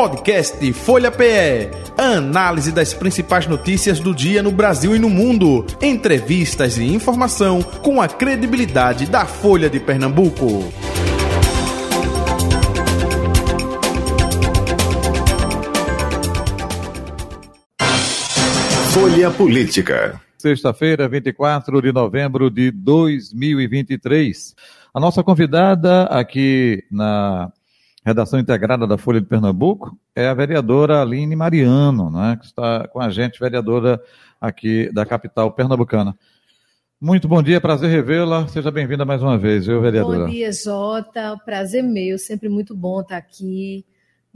Podcast 0.00 0.72
Folha 0.72 1.10
PE. 1.10 1.68
Análise 1.98 2.72
das 2.72 2.94
principais 2.94 3.46
notícias 3.46 4.00
do 4.00 4.14
dia 4.14 4.42
no 4.42 4.50
Brasil 4.50 4.96
e 4.96 4.98
no 4.98 5.10
mundo. 5.10 5.66
Entrevistas 5.82 6.78
e 6.78 6.84
informação 6.84 7.62
com 7.62 8.00
a 8.00 8.08
credibilidade 8.08 9.04
da 9.04 9.26
Folha 9.26 9.68
de 9.68 9.78
Pernambuco. 9.78 10.72
Folha 18.94 19.30
Política. 19.30 20.18
Sexta-feira, 20.38 21.06
24 21.10 21.82
de 21.82 21.92
novembro 21.92 22.50
de 22.50 22.70
2023. 22.70 24.54
A 24.94 24.98
nossa 24.98 25.22
convidada 25.22 26.04
aqui 26.04 26.82
na 26.90 27.52
redação 28.04 28.38
integrada 28.38 28.86
da 28.86 28.96
Folha 28.96 29.20
de 29.20 29.26
Pernambuco 29.26 29.96
é 30.14 30.26
a 30.26 30.34
vereadora 30.34 31.00
Aline 31.00 31.36
Mariano, 31.36 32.10
né, 32.10 32.36
que 32.40 32.46
está 32.46 32.88
com 32.88 33.00
a 33.00 33.10
gente, 33.10 33.38
vereadora 33.38 34.00
aqui 34.40 34.90
da 34.92 35.04
capital 35.04 35.52
pernambucana. 35.52 36.16
Muito 37.00 37.26
bom 37.26 37.42
dia, 37.42 37.60
prazer 37.60 37.90
revê-la. 37.90 38.46
Seja 38.48 38.70
bem-vinda 38.70 39.04
mais 39.04 39.22
uma 39.22 39.38
vez, 39.38 39.66
viu, 39.66 39.80
vereadora? 39.80 40.26
Bom 40.26 40.30
dia, 40.30 40.52
Jota. 40.52 41.32
O 41.32 41.38
prazer 41.38 41.82
é 41.82 41.86
meu, 41.86 42.18
sempre 42.18 42.48
muito 42.48 42.74
bom 42.74 43.00
estar 43.00 43.16
aqui 43.16 43.86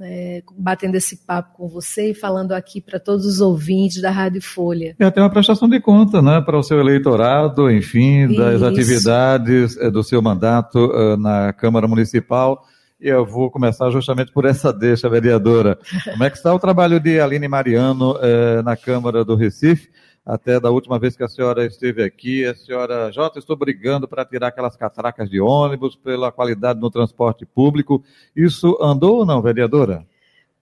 é, 0.01 0.42
batendo 0.56 0.95
esse 0.96 1.24
papo 1.26 1.56
com 1.56 1.68
você 1.68 2.10
e 2.10 2.15
falando 2.15 2.52
aqui 2.52 2.80
para 2.80 2.98
todos 2.98 3.26
os 3.26 3.40
ouvintes 3.40 4.01
da 4.01 4.10
Rádio 4.10 4.42
Folha. 4.42 4.96
É 4.98 5.04
até 5.04 5.20
uma 5.20 5.30
prestação 5.30 5.68
de 5.68 5.80
conta, 5.80 6.20
né, 6.20 6.40
para 6.40 6.59
o 6.59 6.62
seu 6.62 6.80
eleitorado, 6.80 7.70
enfim, 7.70 8.26
Isso. 8.26 8.37
das 8.37 8.62
atividades 8.62 9.76
é, 9.76 9.90
do 9.90 10.02
seu 10.02 10.20
mandato 10.20 10.78
uh, 10.87 11.16
na 11.16 11.52
Câmara 11.52 11.87
Municipal. 11.87 12.65
Eu 13.00 13.26
vou 13.26 13.50
começar 13.50 13.90
justamente 13.90 14.32
por 14.32 14.44
essa 14.44 14.72
deixa, 14.72 15.08
vereadora. 15.08 15.78
Como 16.04 16.24
é 16.24 16.30
que 16.30 16.37
está 16.37 16.54
o 16.54 16.59
trabalho 16.59 17.01
de 17.01 17.20
Aline 17.20 17.48
Mariano 17.48 18.12
uh, 18.12 18.62
na 18.62 18.76
Câmara 18.76 19.24
do 19.24 19.34
Recife? 19.34 19.90
até 20.24 20.59
da 20.59 20.70
última 20.70 20.98
vez 20.98 21.16
que 21.16 21.23
a 21.23 21.28
senhora 21.28 21.66
esteve 21.66 22.02
aqui, 22.02 22.46
a 22.46 22.54
senhora, 22.54 23.12
Jota, 23.12 23.38
estou 23.38 23.56
brigando 23.56 24.09
para 24.09 24.24
tirar 24.24 24.48
aquelas 24.48 24.74
catracas 24.74 25.28
de 25.28 25.38
ônibus, 25.38 25.96
pela 25.96 26.32
qualidade 26.32 26.80
no 26.80 26.90
transporte 26.90 27.45
público. 27.45 28.02
Isso 28.34 28.78
andou 28.80 29.18
ou 29.18 29.26
não, 29.26 29.42
vereadora? 29.42 30.06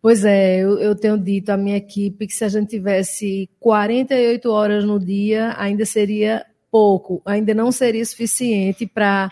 Pois 0.00 0.24
é, 0.24 0.58
eu, 0.58 0.78
eu, 0.80 0.96
tenho 0.96 1.16
dito 1.16 1.50
à 1.50 1.56
minha 1.56 1.76
equipe 1.76 2.26
que 2.26 2.32
se 2.32 2.44
a 2.44 2.48
gente 2.48 2.70
tivesse 2.70 3.48
48 3.60 4.50
horas 4.50 4.84
no 4.84 4.98
dia, 4.98 5.54
ainda 5.56 5.84
seria 5.84 6.44
pouco, 6.68 7.22
ainda 7.24 7.54
não 7.54 7.70
seria 7.70 8.04
suficiente 8.04 8.84
para 8.84 9.30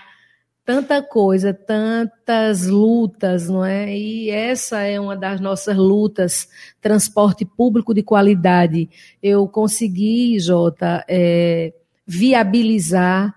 tanta 0.70 1.02
coisa, 1.02 1.52
tantas 1.52 2.68
lutas, 2.68 3.48
não 3.48 3.64
é? 3.64 3.92
E 3.92 4.30
essa 4.30 4.82
é 4.82 5.00
uma 5.00 5.16
das 5.16 5.40
nossas 5.40 5.76
lutas, 5.76 6.48
transporte 6.80 7.44
público 7.44 7.92
de 7.92 8.04
qualidade. 8.04 8.88
Eu 9.20 9.48
consegui, 9.48 10.38
Jota, 10.38 11.04
é, 11.08 11.74
viabilizar 12.06 13.34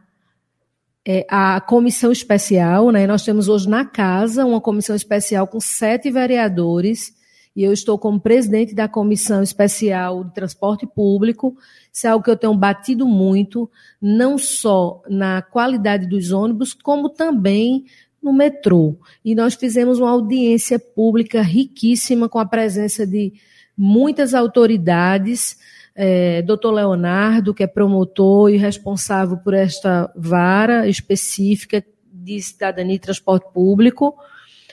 é, 1.04 1.26
a 1.28 1.60
comissão 1.60 2.12
especial, 2.12 2.92
né? 2.92 3.08
Nós 3.08 3.26
temos 3.26 3.50
hoje 3.50 3.68
na 3.68 3.84
casa 3.84 4.46
uma 4.46 4.62
comissão 4.62 4.96
especial 4.96 5.48
com 5.48 5.60
sete 5.60 6.12
vereadores 6.12 7.16
e 7.56 7.64
eu 7.64 7.72
estou 7.72 8.00
como 8.00 8.20
presidente 8.20 8.74
da 8.74 8.88
Comissão 8.88 9.44
Especial 9.44 10.24
de 10.24 10.34
Transporte 10.34 10.88
Público. 10.88 11.56
Isso 11.92 12.08
é 12.08 12.10
algo 12.10 12.24
que 12.24 12.32
eu 12.32 12.36
tenho 12.36 12.56
batido 12.56 13.08
muito, 13.08 13.70
não 14.02 14.38
só 14.38 15.02
na 15.08 15.42
qualidade 15.42 16.08
dos 16.08 16.32
ônibus, 16.32 16.74
como 16.74 17.10
também 17.10 17.86
no 18.22 18.34
metrô. 18.34 18.98
E 19.24 19.36
nós 19.36 19.54
fizemos 19.54 20.00
uma 20.00 20.10
audiência 20.10 20.80
pública 20.80 21.42
riquíssima 21.42 22.28
com 22.28 22.40
a 22.40 22.46
presença 22.46 23.06
de 23.06 23.34
muitas 23.78 24.34
autoridades. 24.34 25.58
É, 25.96 26.42
doutor 26.42 26.72
Leonardo, 26.72 27.54
que 27.54 27.62
é 27.62 27.68
promotor 27.68 28.50
e 28.50 28.58
responsável 28.58 29.38
por 29.38 29.54
esta 29.54 30.12
vara 30.16 30.88
específica 30.88 31.86
de 32.12 32.42
cidadania 32.42 32.96
e 32.96 33.00
transporte 33.00 33.46
público. 33.54 34.16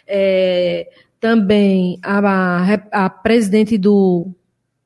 É, 0.06 0.88
também 1.20 1.98
a, 2.02 2.72
a 2.90 3.10
presidente 3.10 3.76
do, 3.76 4.34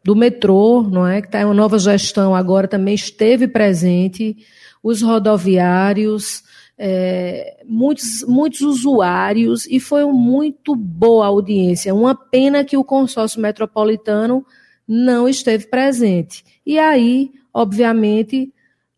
do 0.03 0.17
metrô, 0.17 0.83
não 0.83 1.07
é? 1.07 1.23
Que 1.23 1.29
está 1.29 1.41
em 1.41 1.45
uma 1.45 1.55
nova 1.55 1.79
gestão 1.79 2.35
agora, 2.35 2.67
também 2.67 2.95
esteve 2.95 3.47
presente, 3.47 4.37
os 4.83 5.01
rodoviários, 5.01 6.43
é, 6.77 7.63
muitos, 7.65 8.25
muitos 8.27 8.61
usuários, 8.63 9.65
e 9.67 9.79
foi 9.79 10.03
uma 10.03 10.13
muito 10.13 10.75
boa 10.75 11.27
audiência. 11.27 11.95
Uma 11.95 12.17
pena 12.17 12.65
que 12.65 12.77
o 12.77 12.85
consórcio 12.85 13.41
metropolitano 13.41 14.45
não 14.87 15.29
esteve 15.29 15.69
presente. 15.69 16.45
E 16.67 16.79
aí, 16.79 17.31
obviamente, 17.53 18.53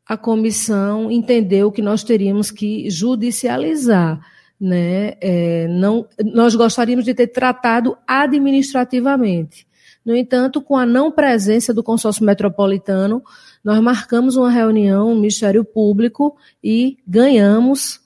a 0.07 0.17
comissão 0.17 1.11
entendeu 1.11 1.71
que 1.71 1.83
nós 1.83 2.03
teríamos 2.03 2.51
que 2.51 2.89
judicializar 2.89 4.21
né? 4.61 5.15
É, 5.21 5.69
não, 5.69 6.07
nós 6.33 6.55
gostaríamos 6.55 7.05
de 7.05 7.15
ter 7.15 7.29
tratado 7.29 7.97
administrativamente. 8.07 9.67
No 10.05 10.15
entanto, 10.15 10.61
com 10.63 10.77
a 10.77 10.87
não 10.87 11.11
presença 11.11 11.75
do 11.75 11.83
consórcio 11.83 12.25
metropolitano, 12.25 13.23
nós 13.63 13.81
marcamos 13.81 14.37
uma 14.37 14.51
reunião 14.51 15.11
no 15.11 15.17
Ministério 15.17 15.65
Público 15.65 16.37
e 16.63 16.97
ganhamos. 17.07 18.01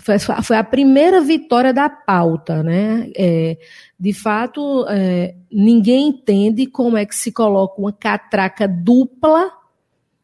Foi, 0.00 0.56
a 0.56 0.64
primeira 0.64 1.20
vitória 1.20 1.72
da 1.72 1.90
pauta, 1.90 2.62
né? 2.62 3.10
É, 3.16 3.58
de 3.98 4.12
fato, 4.12 4.86
é, 4.88 5.34
ninguém 5.50 6.08
entende 6.08 6.66
como 6.66 6.96
é 6.96 7.04
que 7.04 7.14
se 7.14 7.32
coloca 7.32 7.80
uma 7.80 7.92
catraca 7.92 8.66
dupla 8.66 9.50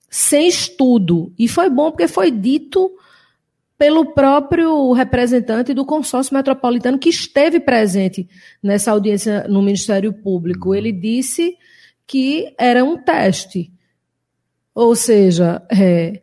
sem 0.08 0.48
estudo. 0.48 1.32
E 1.38 1.48
foi 1.48 1.68
bom 1.68 1.90
porque 1.90 2.08
foi 2.08 2.30
dito 2.30 2.90
pelo 3.78 4.12
próprio 4.12 4.92
representante 4.92 5.72
do 5.72 5.86
consórcio 5.86 6.34
metropolitano 6.34 6.98
que 6.98 7.08
esteve 7.08 7.60
presente 7.60 8.28
nessa 8.60 8.90
audiência 8.90 9.46
no 9.48 9.62
Ministério 9.62 10.12
Público. 10.12 10.74
Ele 10.74 10.90
disse 10.90 11.56
que 12.04 12.52
era 12.58 12.84
um 12.84 12.98
teste. 12.98 13.72
Ou 14.74 14.96
seja, 14.96 15.62
é, 15.70 16.20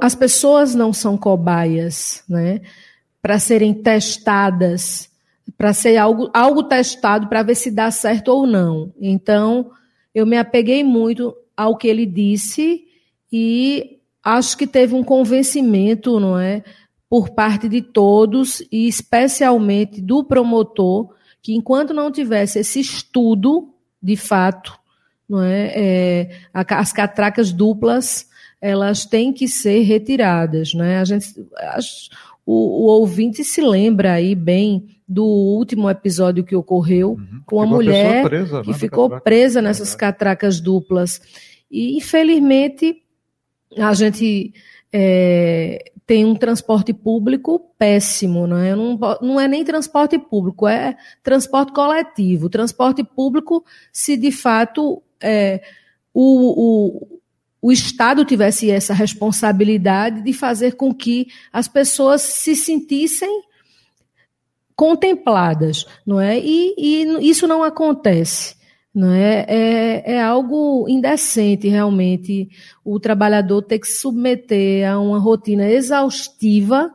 as 0.00 0.16
pessoas 0.16 0.74
não 0.74 0.92
são 0.92 1.16
cobaias 1.16 2.24
né, 2.28 2.60
para 3.22 3.38
serem 3.38 3.72
testadas, 3.72 5.08
para 5.56 5.72
ser 5.72 5.96
algo, 5.96 6.30
algo 6.34 6.64
testado 6.64 7.28
para 7.28 7.44
ver 7.44 7.54
se 7.54 7.70
dá 7.70 7.92
certo 7.92 8.28
ou 8.28 8.44
não. 8.44 8.92
Então, 9.00 9.70
eu 10.12 10.26
me 10.26 10.36
apeguei 10.36 10.82
muito 10.82 11.32
ao 11.56 11.76
que 11.76 11.86
ele 11.86 12.06
disse 12.06 12.84
e 13.32 13.93
acho 14.24 14.56
que 14.56 14.66
teve 14.66 14.94
um 14.94 15.04
convencimento, 15.04 16.18
não 16.18 16.38
é, 16.38 16.64
por 17.08 17.30
parte 17.30 17.68
de 17.68 17.82
todos 17.82 18.60
e 18.72 18.88
especialmente 18.88 20.00
do 20.00 20.24
promotor, 20.24 21.14
que 21.42 21.54
enquanto 21.54 21.92
não 21.92 22.10
tivesse 22.10 22.58
esse 22.58 22.80
estudo, 22.80 23.68
de 24.02 24.16
fato, 24.16 24.78
não 25.28 25.42
é, 25.42 25.72
é 25.74 26.30
as 26.52 26.92
catracas 26.92 27.52
duplas 27.52 28.26
elas 28.64 29.04
têm 29.04 29.30
que 29.30 29.46
ser 29.46 29.82
retiradas, 29.82 30.72
né? 30.72 30.98
A 30.98 31.04
gente, 31.04 31.38
o, 32.46 32.84
o, 32.84 32.86
ouvinte 32.86 33.44
se 33.44 33.60
lembra 33.60 34.14
aí 34.14 34.34
bem 34.34 34.86
do 35.06 35.22
último 35.22 35.90
episódio 35.90 36.42
que 36.42 36.56
ocorreu 36.56 37.10
uhum. 37.10 37.42
com 37.44 37.60
a 37.60 37.66
mulher 37.66 38.24
presa, 38.24 38.62
que 38.62 38.70
né, 38.70 38.78
ficou 38.78 39.20
presa 39.20 39.60
nessas 39.60 39.92
é. 39.94 39.98
catracas 39.98 40.60
duplas 40.60 41.20
e 41.70 41.98
infelizmente 41.98 43.03
a 43.78 43.94
gente 43.94 44.52
é, 44.92 45.92
tem 46.06 46.24
um 46.24 46.34
transporte 46.34 46.92
público 46.92 47.58
péssimo, 47.78 48.46
né? 48.46 48.74
não, 48.74 48.98
não 49.20 49.40
é 49.40 49.48
nem 49.48 49.64
transporte 49.64 50.18
público, 50.18 50.68
é 50.68 50.96
transporte 51.22 51.72
coletivo. 51.72 52.48
Transporte 52.48 53.02
público, 53.02 53.64
se 53.92 54.16
de 54.16 54.30
fato 54.30 55.02
é, 55.20 55.62
o, 56.12 57.00
o, 57.02 57.20
o 57.62 57.72
Estado 57.72 58.24
tivesse 58.24 58.70
essa 58.70 58.92
responsabilidade 58.92 60.22
de 60.22 60.32
fazer 60.32 60.76
com 60.76 60.94
que 60.94 61.28
as 61.52 61.66
pessoas 61.66 62.20
se 62.20 62.54
sentissem 62.54 63.42
contempladas, 64.76 65.86
não 66.06 66.20
é? 66.20 66.38
E, 66.38 66.74
e 66.76 67.30
isso 67.30 67.46
não 67.46 67.62
acontece. 67.62 68.56
Não 68.94 69.10
é? 69.10 69.44
é? 69.48 70.12
É 70.14 70.22
algo 70.22 70.86
indecente, 70.88 71.68
realmente, 71.68 72.48
o 72.84 73.00
trabalhador 73.00 73.62
ter 73.62 73.80
que 73.80 73.88
se 73.88 74.00
submeter 74.00 74.88
a 74.88 75.00
uma 75.00 75.18
rotina 75.18 75.68
exaustiva 75.68 76.92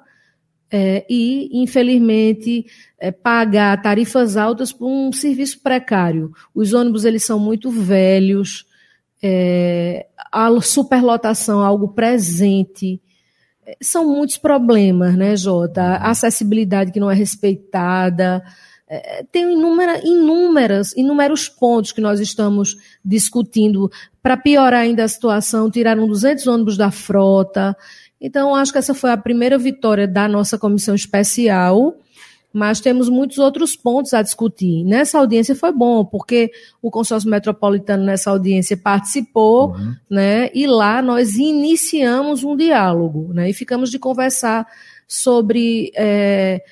é, 0.72 1.06
e, 1.10 1.50
infelizmente, 1.62 2.66
é, 3.00 3.12
pagar 3.12 3.82
tarifas 3.82 4.38
altas 4.38 4.72
por 4.72 4.88
um 4.88 5.12
serviço 5.12 5.60
precário. 5.62 6.32
Os 6.54 6.74
ônibus 6.74 7.06
eles 7.06 7.26
são 7.26 7.40
muito 7.40 7.70
velhos, 7.72 8.66
é, 9.22 10.08
a 10.32 10.50
superlotação 10.62 11.62
é 11.62 11.66
algo 11.66 11.90
presente. 11.90 13.02
É, 13.66 13.76
são 13.82 14.08
muitos 14.08 14.38
problemas, 14.38 15.18
né, 15.18 15.36
Jota? 15.36 15.82
A 15.82 16.12
acessibilidade 16.12 16.92
que 16.92 17.00
não 17.00 17.12
é 17.12 17.16
respeitada, 17.16 18.44
tem 19.32 19.54
inúmera, 19.54 20.02
inúmeras, 20.04 20.96
inúmeros 20.98 21.48
pontos 21.48 21.92
que 21.92 22.02
nós 22.02 22.20
estamos 22.20 22.76
discutindo 23.06 23.92
para 24.22 24.36
piorar 24.36 24.82
ainda 24.82 25.04
a 25.04 25.08
situação. 25.08 25.70
Tiraram 25.70 26.08
200 26.08 26.48
ônibus 26.48 26.78
da 26.78 26.90
frota. 26.90 27.76
Então, 28.20 28.56
acho 28.56 28.72
que 28.72 28.78
essa 28.78 28.94
foi 28.94 29.12
a 29.12 29.18
primeira 29.18 29.58
vitória 29.58 30.08
da 30.08 30.28
nossa 30.28 30.58
comissão 30.58 30.96
especial 30.96 31.96
mas 32.52 32.80
temos 32.80 33.10
muitos 33.10 33.38
outros 33.38 33.76
pontos 33.76 34.14
a 34.14 34.22
discutir. 34.22 34.84
Nessa 34.84 35.20
audiência 35.20 35.56
foi 35.56 35.72
bom, 35.72 36.04
porque 36.04 36.52
o 36.82 36.90
consórcio 36.90 37.30
metropolitano 37.30 38.04
nessa 38.04 38.32
audiência 38.32 38.76
participou, 38.76 39.72
uhum. 39.72 39.96
né? 40.10 40.50
E 40.54 40.66
lá 40.66 41.02
nós 41.02 41.36
iniciamos 41.36 42.44
um 42.44 42.56
diálogo, 42.56 43.32
né? 43.34 43.50
E 43.50 43.54
ficamos 43.54 43.92
de 43.92 44.00
conversar 44.00 44.66
sobre 45.08 45.92
é, 45.96 46.64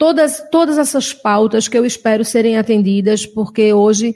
todas, 0.00 0.42
todas 0.50 0.78
essas 0.78 1.12
pautas 1.12 1.68
que 1.68 1.76
eu 1.76 1.84
espero 1.84 2.24
serem 2.24 2.56
atendidas, 2.56 3.26
porque 3.26 3.70
hoje 3.74 4.14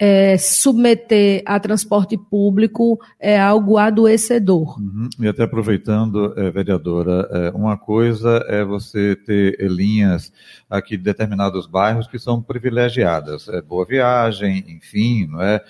é, 0.00 0.38
submeter 0.38 1.42
a 1.44 1.60
transporte 1.60 2.16
público 2.16 2.98
é 3.20 3.38
algo 3.38 3.76
adoecedor. 3.76 4.80
Uhum. 4.80 5.10
E 5.20 5.28
até 5.28 5.42
aproveitando, 5.42 6.32
é, 6.34 6.50
vereadora, 6.50 7.28
é, 7.30 7.50
uma 7.50 7.76
coisa 7.76 8.42
é 8.48 8.64
você 8.64 9.16
ter 9.16 9.58
linhas 9.60 10.32
aqui 10.70 10.96
de 10.96 11.02
determinados 11.02 11.66
bairros 11.66 12.06
que 12.06 12.18
são 12.18 12.40
privilegiadas, 12.40 13.48
é, 13.48 13.60
Boa 13.60 13.84
Viagem, 13.84 14.64
enfim, 14.68 15.26
não 15.26 15.42
é, 15.42 15.62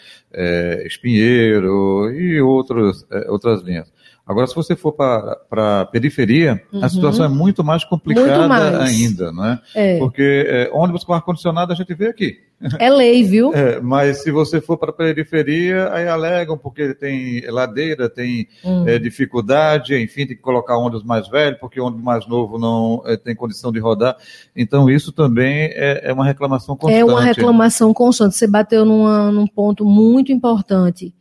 Espinheiro 0.87 2.13
e 2.13 2.41
outros, 2.41 3.05
outras 3.29 3.63
linhas. 3.63 3.91
Agora, 4.29 4.47
se 4.47 4.55
você 4.55 4.77
for 4.77 4.93
para 4.93 5.81
a 5.81 5.87
periferia, 5.87 6.63
uhum. 6.71 6.85
a 6.85 6.89
situação 6.91 7.25
é 7.25 7.29
muito 7.29 7.65
mais 7.65 7.83
complicada 7.83 8.37
muito 8.37 8.49
mais. 8.49 8.75
ainda, 8.75 9.33
não 9.33 9.45
é? 9.47 9.99
Porque 9.99 10.45
é, 10.47 10.71
ônibus 10.71 11.03
com 11.03 11.15
ar-condicionado 11.15 11.73
a 11.73 11.75
gente 11.75 11.95
vê 11.95 12.09
aqui. 12.09 12.37
É 12.79 12.91
lei, 12.91 13.23
viu? 13.25 13.53
É, 13.59 13.81
mas 13.81 14.23
se 14.23 14.31
você 14.31 14.61
for 14.61 14.77
para 14.77 14.91
a 14.91 14.93
periferia, 14.93 15.91
aí 15.93 16.07
alegam 16.07 16.59
porque 16.59 16.93
tem 16.95 17.41
ladeira, 17.51 18.09
tem 18.09 18.47
hum. 18.65 18.87
é, 18.87 18.99
dificuldade, 18.99 19.97
enfim, 19.97 20.27
tem 20.27 20.37
que 20.37 20.43
colocar 20.43 20.77
ônibus 20.77 21.03
mais 21.03 21.27
velho, 21.29 21.59
porque 21.59 21.81
ônibus 21.81 22.05
mais 22.05 22.27
novo 22.27 22.59
não 22.59 23.03
é, 23.07 23.17
tem 23.17 23.35
condição 23.35 23.73
de 23.73 23.79
rodar. 23.79 24.17
Então, 24.55 24.91
isso 24.91 25.11
também 25.11 25.71
é, 25.73 26.11
é 26.11 26.13
uma 26.13 26.25
reclamação 26.25 26.77
constante. 26.77 27.01
É 27.01 27.05
uma 27.05 27.23
reclamação 27.23 27.95
constante. 27.95 28.37
Você 28.37 28.47
bateu 28.47 28.85
numa, 28.85 29.33
num 29.33 29.47
ponto 29.47 29.85
muito 29.87 30.31
importante. 30.31 31.15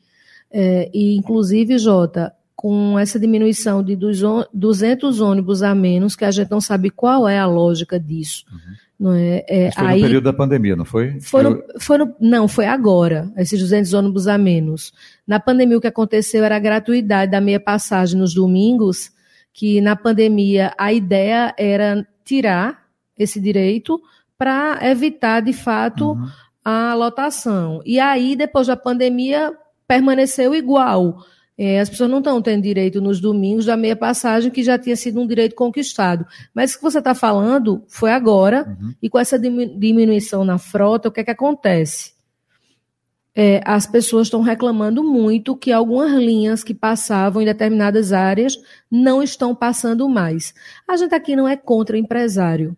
É, 0.52 0.90
e, 0.94 1.16
inclusive, 1.16 1.78
Jota, 1.78 2.34
com 2.58 2.98
essa 2.98 3.20
diminuição 3.20 3.84
de 3.84 3.96
200 3.96 5.22
ônibus 5.22 5.62
a 5.62 5.76
menos, 5.76 6.16
que 6.16 6.26
a 6.26 6.32
gente 6.32 6.50
não 6.50 6.60
sabe 6.60 6.90
qual 6.90 7.30
é 7.30 7.38
a 7.38 7.46
lógica 7.46 8.00
disso. 8.00 8.46
Uhum. 8.52 8.76
Não 9.00 9.14
é? 9.14 9.46
é 9.48 9.72
foi 9.72 9.86
aí, 9.86 10.02
no 10.02 10.08
período 10.08 10.24
da 10.24 10.34
pandemia, 10.34 10.76
não 10.76 10.84
foi? 10.84 11.22
Foi 11.22 11.44
no, 11.44 11.64
foi 11.80 12.00
no, 12.00 12.16
não, 12.20 12.48
foi 12.48 12.66
agora, 12.66 13.32
esses 13.38 13.60
200 13.60 13.94
ônibus 13.94 14.28
a 14.28 14.40
menos. 14.40 14.92
Na 15.28 15.40
pandemia, 15.40 15.78
o 15.78 15.82
que 15.82 15.86
aconteceu 15.86 16.44
era 16.44 16.56
a 16.56 16.60
gratuidade 16.60 17.32
da 17.32 17.40
meia 17.40 17.60
passagem 17.60 18.20
nos 18.20 18.34
domingos, 18.34 19.12
que 19.54 19.80
na 19.80 19.96
pandemia 19.96 20.74
a 20.80 20.92
ideia 20.92 21.54
era 21.60 22.08
tirar 22.26 22.88
esse 23.16 23.40
direito 23.40 24.02
para 24.36 24.80
evitar, 24.82 25.42
de 25.42 25.54
fato, 25.54 26.14
uhum. 26.14 26.28
a 26.66 26.96
lotação. 26.96 27.84
E 27.86 28.00
aí, 28.00 28.36
depois 28.36 28.66
da 28.66 28.76
pandemia, 28.76 29.54
permaneceu 29.88 30.56
igual. 30.56 31.24
É, 31.58 31.80
as 31.80 31.90
pessoas 31.90 32.10
não 32.10 32.20
estão 32.20 32.40
tendo 32.40 32.62
direito 32.62 33.02
nos 33.02 33.20
domingos 33.20 33.66
da 33.66 33.76
meia 33.76 33.96
passagem, 33.96 34.52
que 34.52 34.62
já 34.64 34.78
tinha 34.78 34.96
sido 34.96 35.20
um 35.20 35.26
direito 35.26 35.56
conquistado. 35.56 36.26
Mas 36.54 36.74
o 36.74 36.78
que 36.78 36.84
você 36.84 37.00
está 37.00 37.16
falando 37.16 37.84
foi 37.88 38.12
agora, 38.12 38.78
uhum. 38.80 38.94
e 39.02 39.10
com 39.10 39.18
essa 39.18 39.40
diminuição 39.40 40.46
na 40.46 40.60
frota, 40.60 41.10
o 41.10 41.12
que 41.12 41.22
é 41.22 41.24
que 41.24 41.32
acontece? 41.32 42.16
É, 43.34 43.62
as 43.66 43.88
pessoas 43.88 44.28
estão 44.28 44.42
reclamando 44.42 45.04
muito 45.04 45.56
que 45.56 45.72
algumas 45.72 46.12
linhas 46.12 46.64
que 46.64 46.74
passavam 46.74 47.42
em 47.42 47.46
determinadas 47.46 48.12
áreas 48.12 48.56
não 48.90 49.22
estão 49.22 49.56
passando 49.56 50.08
mais. 50.08 50.54
A 50.88 50.96
gente 50.96 51.14
aqui 51.14 51.36
não 51.36 51.48
é 51.48 51.56
contra 51.56 51.98
empresário, 51.98 52.76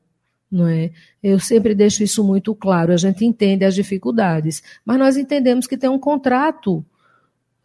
não 0.51 0.67
é? 0.67 0.91
Eu 1.21 1.39
sempre 1.39 1.75
deixo 1.75 2.03
isso 2.03 2.23
muito 2.23 2.53
claro. 2.55 2.91
A 2.91 2.97
gente 2.97 3.25
entende 3.25 3.63
as 3.63 3.75
dificuldades, 3.75 4.61
mas 4.85 4.99
nós 4.99 5.15
entendemos 5.15 5.65
que 5.65 5.77
tem 5.77 5.89
um 5.89 5.99
contrato 5.99 6.85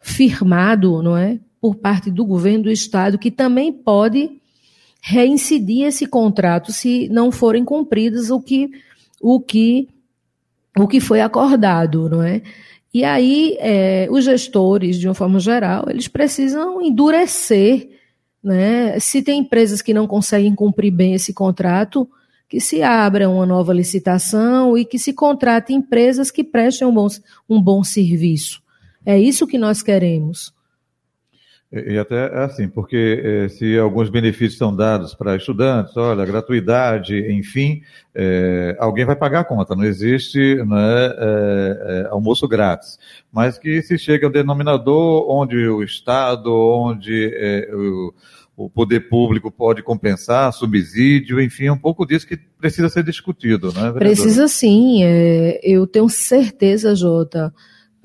firmado, 0.05 1.01
não 1.01 1.17
é, 1.17 1.39
por 1.59 1.75
parte 1.75 2.11
do 2.11 2.23
governo 2.23 2.65
do 2.65 2.71
estado, 2.71 3.17
que 3.17 3.31
também 3.31 3.73
pode 3.73 4.29
reincidir 5.01 5.87
esse 5.87 6.05
contrato 6.05 6.71
se 6.71 7.09
não 7.09 7.31
forem 7.31 7.65
cumpridas 7.65 8.29
o 8.29 8.39
que 8.39 8.69
o 9.19 9.39
que 9.39 9.89
o 10.77 10.87
que 10.87 10.99
foi 10.99 11.21
acordado, 11.21 12.07
não 12.07 12.21
é? 12.21 12.43
E 12.93 13.03
aí 13.03 13.57
é, 13.59 14.07
os 14.11 14.23
gestores, 14.25 14.99
de 14.99 15.07
uma 15.07 15.15
forma 15.15 15.39
geral, 15.39 15.85
eles 15.89 16.07
precisam 16.07 16.81
endurecer, 16.81 17.89
né? 18.43 18.99
Se 18.99 19.23
tem 19.23 19.39
empresas 19.39 19.81
que 19.81 19.93
não 19.93 20.05
conseguem 20.05 20.53
cumprir 20.53 20.91
bem 20.91 21.15
esse 21.15 21.33
contrato, 21.33 22.07
que 22.47 22.59
se 22.59 22.83
abra 22.83 23.27
uma 23.27 23.45
nova 23.45 23.73
licitação 23.73 24.77
e 24.77 24.85
que 24.85 24.99
se 24.99 25.13
contrate 25.13 25.73
empresas 25.73 26.29
que 26.29 26.43
prestem 26.43 26.87
um 26.87 26.93
bom, 26.93 27.07
um 27.49 27.59
bom 27.59 27.83
serviço. 27.83 28.64
É 29.05 29.17
isso 29.17 29.47
que 29.47 29.57
nós 29.57 29.81
queremos. 29.81 30.53
E 31.71 31.97
até 31.97 32.27
é 32.27 32.43
assim, 32.43 32.69
porque 32.69 33.21
eh, 33.21 33.49
se 33.49 33.77
alguns 33.77 34.09
benefícios 34.09 34.57
são 34.57 34.73
dados 34.73 35.13
para 35.13 35.35
estudantes, 35.35 35.97
olha, 35.97 36.23
gratuidade, 36.23 37.17
enfim, 37.33 37.81
eh, 38.13 38.77
alguém 38.79 39.03
vai 39.03 39.15
pagar 39.15 39.41
a 39.41 39.43
conta, 39.43 39.75
não 39.75 39.83
existe 39.83 40.55
né, 40.63 41.13
eh, 41.17 42.07
almoço 42.11 42.47
grátis. 42.47 42.97
Mas 43.29 43.57
que 43.57 43.81
se 43.81 43.97
chega 43.97 44.27
ao 44.27 44.31
denominador 44.31 45.29
onde 45.29 45.67
o 45.67 45.83
Estado, 45.83 46.49
onde 46.53 47.33
o, 47.73 48.13
o 48.55 48.69
poder 48.69 49.09
público 49.09 49.51
pode 49.51 49.83
compensar, 49.83 50.53
subsídio, 50.53 51.41
enfim, 51.41 51.65
é 51.65 51.73
um 51.73 51.77
pouco 51.77 52.05
disso 52.05 52.27
que 52.27 52.37
precisa 52.37 52.87
ser 52.87 53.03
discutido, 53.03 53.67
né? 53.67 53.91
Vereadora? 53.91 53.99
Precisa 53.99 54.47
sim, 54.47 55.03
é, 55.03 55.59
eu 55.61 55.85
tenho 55.85 56.07
certeza, 56.07 56.95
Jota 56.95 57.51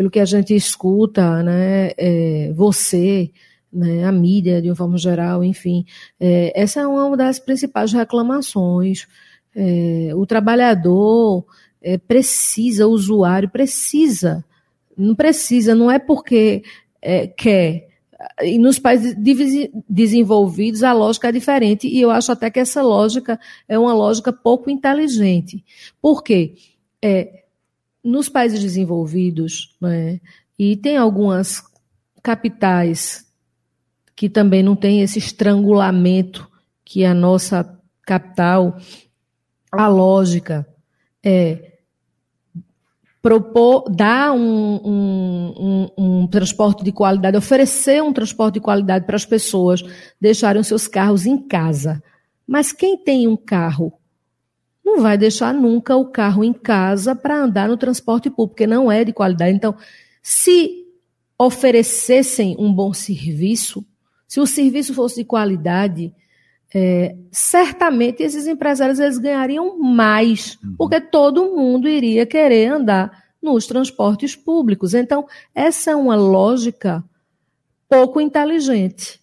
pelo 0.01 0.11
que 0.11 0.19
a 0.19 0.25
gente 0.25 0.57
escuta, 0.57 1.43
né, 1.43 1.91
é, 1.99 2.51
você, 2.55 3.31
né, 3.71 4.03
a 4.03 4.11
mídia 4.11 4.63
de 4.63 4.71
uma 4.71 4.75
forma 4.75 4.97
geral, 4.97 5.45
enfim, 5.45 5.85
é, 6.19 6.59
essa 6.59 6.81
é 6.81 6.87
uma 6.87 7.15
das 7.19 7.39
principais 7.39 7.93
reclamações. 7.93 9.07
É, 9.55 10.13
o 10.15 10.25
trabalhador 10.25 11.45
é, 11.83 11.99
precisa, 11.99 12.87
o 12.87 12.93
usuário 12.93 13.51
precisa, 13.51 14.43
não 14.97 15.15
precisa, 15.15 15.75
não 15.75 15.91
é 15.91 15.99
porque 15.99 16.63
é, 17.03 17.27
quer. 17.27 17.91
E 18.43 18.59
nos 18.59 18.79
países 18.79 19.15
desenvolvidos 19.87 20.83
a 20.83 20.95
lógica 20.95 21.29
é 21.29 21.33
diferente, 21.33 21.87
e 21.87 22.01
eu 22.01 22.11
acho 22.11 22.33
até 22.33 22.51
que 22.51 22.59
essa 22.59 22.81
lógica 22.81 23.39
é 23.69 23.79
uma 23.79 23.93
lógica 23.93 24.33
pouco 24.33 24.71
inteligente. 24.71 25.63
Por 26.01 26.23
quê? 26.23 26.55
É, 27.03 27.41
nos 28.03 28.29
países 28.29 28.61
desenvolvidos, 28.61 29.77
né, 29.81 30.21
e 30.59 30.77
tem 30.77 30.97
algumas 30.97 31.63
capitais 32.23 33.27
que 34.15 34.29
também 34.29 34.63
não 34.63 34.77
tem 34.77 35.01
esse 35.01 35.19
estrangulamento 35.19 36.49
que 36.85 37.05
a 37.05 37.15
nossa 37.15 37.79
capital, 38.03 38.77
a 39.73 39.89
lógica 39.89 40.67
é 41.25 41.71
propor, 43.23 43.91
dar 43.91 44.33
um, 44.33 44.81
um, 44.85 45.55
um, 45.59 45.89
um, 45.97 46.27
transporte 46.27 46.83
de 46.83 46.91
qualidade, 46.93 47.37
oferecer 47.37 48.03
um 48.03 48.13
transporte 48.13 48.55
de 48.55 48.61
qualidade 48.61 49.07
para 49.07 49.17
as 49.17 49.27
pessoas 49.27 49.83
deixarem 50.21 50.61
os 50.61 50.67
seus 50.67 50.89
carros 50.89 51.27
em 51.27 51.39
casa. 51.39 52.03
Mas 52.47 52.73
quem 52.73 52.97
tem 52.97 53.29
um 53.29 53.37
carro 53.37 53.93
não 54.85 55.01
vai 55.01 55.17
deixar 55.17 55.53
nunca 55.55 55.97
o 55.97 56.07
carro 56.07 56.43
em 56.43 56.53
casa 56.53 57.15
para 57.15 57.37
andar 57.37 57.69
no 57.69 57.77
transporte 57.77 58.29
público, 58.29 58.55
porque 58.55 58.67
não 58.67 58.91
é 58.91 59.05
de 59.05 59.13
qualidade. 59.13 59.53
Então, 59.53 59.75
se 60.23 60.87
oferecessem 61.39 62.57
um 62.59 62.73
bom 62.73 62.93
serviço, 62.93 63.85
se 64.27 64.41
o 64.41 64.47
serviço 64.47 64.93
fosse 64.95 65.17
de 65.17 65.25
qualidade, 65.25 66.13
é, 66.75 67.17
certamente 67.31 68.23
esses 68.23 68.47
empresários 68.47 68.99
eles 68.99 69.19
ganhariam 69.19 69.79
mais, 69.79 70.59
uhum. 70.63 70.75
porque 70.77 71.01
todo 71.01 71.57
mundo 71.57 71.89
iria 71.89 72.27
querer 72.27 72.67
andar 72.73 73.25
nos 73.43 73.67
transportes 73.67 74.37
públicos. 74.37 74.95
Então, 74.95 75.27
essa 75.55 75.91
é 75.91 75.97
uma 75.97 76.15
lógica 76.15 77.03
pouco 77.89 78.21
inteligente. 78.21 79.20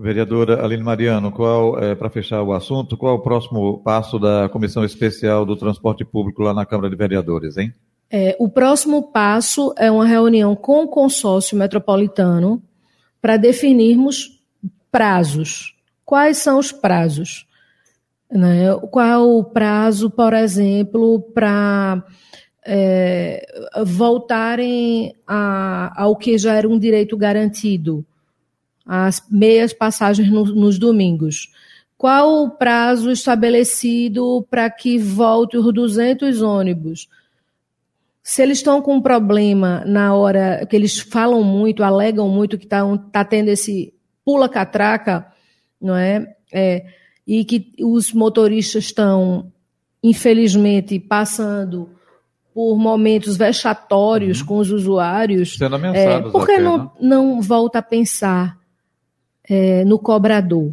Vereadora 0.00 0.64
Aline 0.64 0.82
Mariano, 0.82 1.30
qual, 1.30 1.78
é, 1.78 1.94
para 1.94 2.08
fechar 2.08 2.42
o 2.42 2.54
assunto, 2.54 2.96
qual 2.96 3.16
é 3.16 3.18
o 3.18 3.22
próximo 3.22 3.82
passo 3.82 4.18
da 4.18 4.48
Comissão 4.48 4.82
Especial 4.82 5.44
do 5.44 5.54
Transporte 5.54 6.06
Público 6.06 6.42
lá 6.42 6.54
na 6.54 6.64
Câmara 6.64 6.88
de 6.88 6.96
Vereadores, 6.96 7.58
hein? 7.58 7.74
É, 8.10 8.34
o 8.40 8.48
próximo 8.48 9.12
passo 9.12 9.74
é 9.76 9.90
uma 9.90 10.06
reunião 10.06 10.56
com 10.56 10.84
o 10.84 10.88
consórcio 10.88 11.56
metropolitano 11.56 12.62
para 13.20 13.36
definirmos 13.36 14.40
prazos. 14.90 15.76
Quais 16.04 16.38
são 16.38 16.58
os 16.58 16.72
prazos? 16.72 17.46
Né? 18.32 18.74
Qual 18.90 19.28
o 19.28 19.44
prazo, 19.44 20.08
por 20.08 20.32
exemplo, 20.32 21.20
para 21.34 22.02
é, 22.66 23.46
voltarem 23.84 25.14
a, 25.26 25.92
ao 26.02 26.16
que 26.16 26.38
já 26.38 26.54
era 26.54 26.66
um 26.66 26.78
direito 26.78 27.18
garantido, 27.18 28.04
as 28.92 29.22
meias 29.30 29.72
passagens 29.72 30.28
no, 30.28 30.44
nos 30.46 30.76
domingos? 30.76 31.52
Qual 31.96 32.42
o 32.42 32.50
prazo 32.50 33.08
estabelecido 33.08 34.44
para 34.50 34.68
que 34.68 34.98
volte 34.98 35.56
os 35.56 35.72
200 35.72 36.42
ônibus? 36.42 37.08
Se 38.20 38.42
eles 38.42 38.58
estão 38.58 38.82
com 38.82 38.96
um 38.96 39.00
problema 39.00 39.84
na 39.86 40.12
hora 40.12 40.66
que 40.68 40.74
eles 40.74 40.98
falam 40.98 41.44
muito, 41.44 41.84
alegam 41.84 42.28
muito 42.28 42.58
que 42.58 42.64
está 42.64 42.82
tá 43.12 43.24
tendo 43.24 43.48
esse 43.48 43.94
pula-catraca, 44.24 45.24
não 45.80 45.94
é? 45.94 46.34
é? 46.52 46.84
E 47.24 47.44
que 47.44 47.72
os 47.80 48.12
motoristas 48.12 48.86
estão, 48.86 49.52
infelizmente, 50.02 50.98
passando 50.98 51.90
por 52.52 52.76
momentos 52.76 53.36
vexatórios 53.36 54.40
uhum. 54.40 54.46
com 54.46 54.56
os 54.58 54.72
usuários. 54.72 55.56
Sendo 55.56 55.76
ameaçados 55.76 56.28
é, 56.28 56.32
por 56.32 56.44
que 56.44 56.58
não, 56.58 56.78
né? 56.78 56.90
não 57.00 57.40
volta 57.40 57.78
a 57.78 57.82
pensar 57.82 58.59
é, 59.50 59.84
no 59.84 59.98
cobrador? 59.98 60.72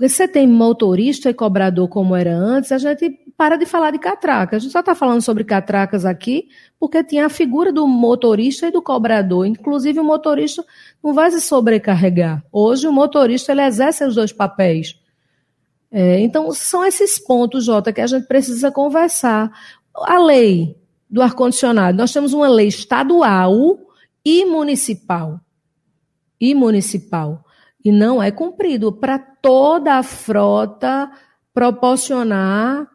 Porque 0.00 0.08
se 0.08 0.16
você 0.16 0.28
tem 0.28 0.46
motorista 0.46 1.28
e 1.28 1.34
cobrador 1.34 1.88
como 1.88 2.14
era 2.14 2.34
antes, 2.34 2.72
a 2.72 2.78
gente 2.78 3.18
para 3.40 3.56
de 3.56 3.64
falar 3.64 3.90
de 3.90 3.98
catraca. 3.98 4.56
A 4.56 4.58
gente 4.58 4.70
só 4.70 4.80
está 4.80 4.94
falando 4.94 5.22
sobre 5.22 5.44
catracas 5.44 6.04
aqui 6.04 6.48
porque 6.78 7.02
tinha 7.02 7.24
a 7.24 7.30
figura 7.30 7.72
do 7.72 7.86
motorista 7.86 8.66
e 8.66 8.70
do 8.70 8.82
cobrador. 8.82 9.46
Inclusive, 9.46 9.98
o 9.98 10.04
motorista 10.04 10.62
não 11.02 11.14
vai 11.14 11.30
se 11.30 11.40
sobrecarregar. 11.40 12.44
Hoje, 12.52 12.86
o 12.86 12.92
motorista 12.92 13.52
ele 13.52 13.62
exerce 13.62 14.04
os 14.04 14.14
dois 14.14 14.30
papéis. 14.30 14.94
É, 15.90 16.20
então, 16.20 16.52
são 16.52 16.84
esses 16.84 17.18
pontos, 17.18 17.64
Jota, 17.64 17.94
que 17.94 18.02
a 18.02 18.06
gente 18.06 18.26
precisa 18.26 18.70
conversar. 18.70 19.50
A 19.94 20.18
lei 20.18 20.76
do 21.08 21.22
ar-condicionado, 21.22 21.96
nós 21.96 22.12
temos 22.12 22.34
uma 22.34 22.48
lei 22.48 22.68
estadual 22.68 23.78
e 24.22 24.44
municipal. 24.44 25.40
E 26.38 26.54
municipal 26.54 27.42
e 27.84 27.90
não 27.90 28.22
é 28.22 28.30
cumprido 28.30 28.92
para 28.92 29.18
toda 29.18 29.94
a 29.94 30.02
frota 30.02 31.10
proporcionar 31.52 32.88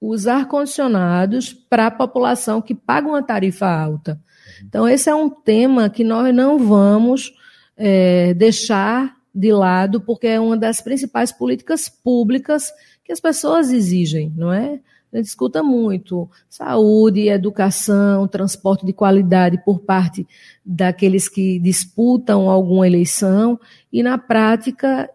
os 0.00 0.26
ar-condicionados 0.26 1.52
para 1.52 1.86
a 1.86 1.90
população 1.90 2.62
que 2.62 2.74
paga 2.74 3.08
uma 3.08 3.22
tarifa 3.22 3.66
alta. 3.66 4.20
Então, 4.64 4.88
esse 4.88 5.10
é 5.10 5.14
um 5.14 5.28
tema 5.28 5.90
que 5.90 6.02
nós 6.02 6.34
não 6.34 6.58
vamos 6.58 7.32
é, 7.76 8.32
deixar 8.34 9.14
de 9.34 9.52
lado, 9.52 10.00
porque 10.00 10.26
é 10.26 10.40
uma 10.40 10.56
das 10.56 10.80
principais 10.80 11.30
políticas 11.30 11.88
públicas 11.88 12.72
que 13.04 13.12
as 13.12 13.20
pessoas 13.20 13.70
exigem, 13.70 14.32
não 14.36 14.52
é? 14.52 14.80
A 15.12 15.16
gente 15.16 15.26
escuta 15.26 15.62
muito 15.62 16.30
saúde, 16.48 17.28
educação, 17.28 18.28
transporte 18.28 18.86
de 18.86 18.92
qualidade 18.92 19.60
por 19.64 19.80
parte 19.80 20.26
daqueles 20.64 21.28
que 21.28 21.58
disputam 21.58 22.48
alguma 22.48 22.86
eleição, 22.86 23.58
e 23.92 24.02
na 24.02 24.16
prática 24.16 25.10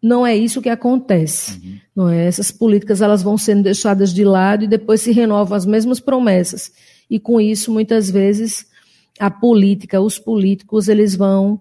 não 0.00 0.24
é 0.24 0.36
isso 0.36 0.62
que 0.62 0.68
acontece. 0.68 1.58
Uhum. 1.58 1.78
Não 1.96 2.08
é? 2.08 2.26
Essas 2.26 2.52
políticas 2.52 3.02
elas 3.02 3.22
vão 3.22 3.36
sendo 3.36 3.64
deixadas 3.64 4.14
de 4.14 4.24
lado 4.24 4.64
e 4.64 4.68
depois 4.68 5.00
se 5.00 5.10
renovam 5.10 5.56
as 5.56 5.66
mesmas 5.66 5.98
promessas. 5.98 6.70
E 7.10 7.18
com 7.18 7.40
isso, 7.40 7.72
muitas 7.72 8.08
vezes, 8.08 8.66
a 9.18 9.30
política, 9.30 10.00
os 10.00 10.18
políticos, 10.18 10.88
eles 10.88 11.16
vão 11.16 11.60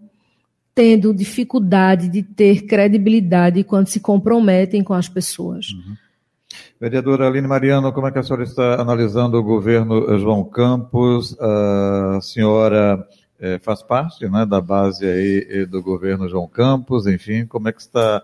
tendo 0.76 1.14
dificuldade 1.14 2.10
de 2.10 2.22
ter 2.22 2.64
credibilidade 2.68 3.64
quando 3.64 3.88
se 3.88 4.00
comprometem 4.00 4.84
com 4.84 4.94
as 4.94 5.08
pessoas. 5.08 5.70
Uhum. 5.70 5.96
Vereadora 6.80 7.28
Aline 7.28 7.48
Mariano, 7.48 7.92
como 7.94 8.08
é 8.08 8.12
que 8.12 8.20
a 8.20 8.24
senhora 8.24 8.44
está 8.44 8.82
analisando 8.82 9.38
o 9.38 9.44
governo 9.44 10.18
João 10.20 10.44
Campos? 10.44 11.36
A 11.40 12.20
senhora 12.22 13.06
é, 13.40 13.60
faz 13.60 13.82
parte 13.82 14.28
né, 14.28 14.46
da 14.46 14.60
base 14.62 15.06
aí 15.06 15.66
do 15.66 15.82
governo 15.82 16.28
João 16.28 16.48
Campos, 16.48 17.08
enfim, 17.08 17.46
como 17.46 17.70
é 17.70 17.72
que 17.72 17.82
está 17.82 18.24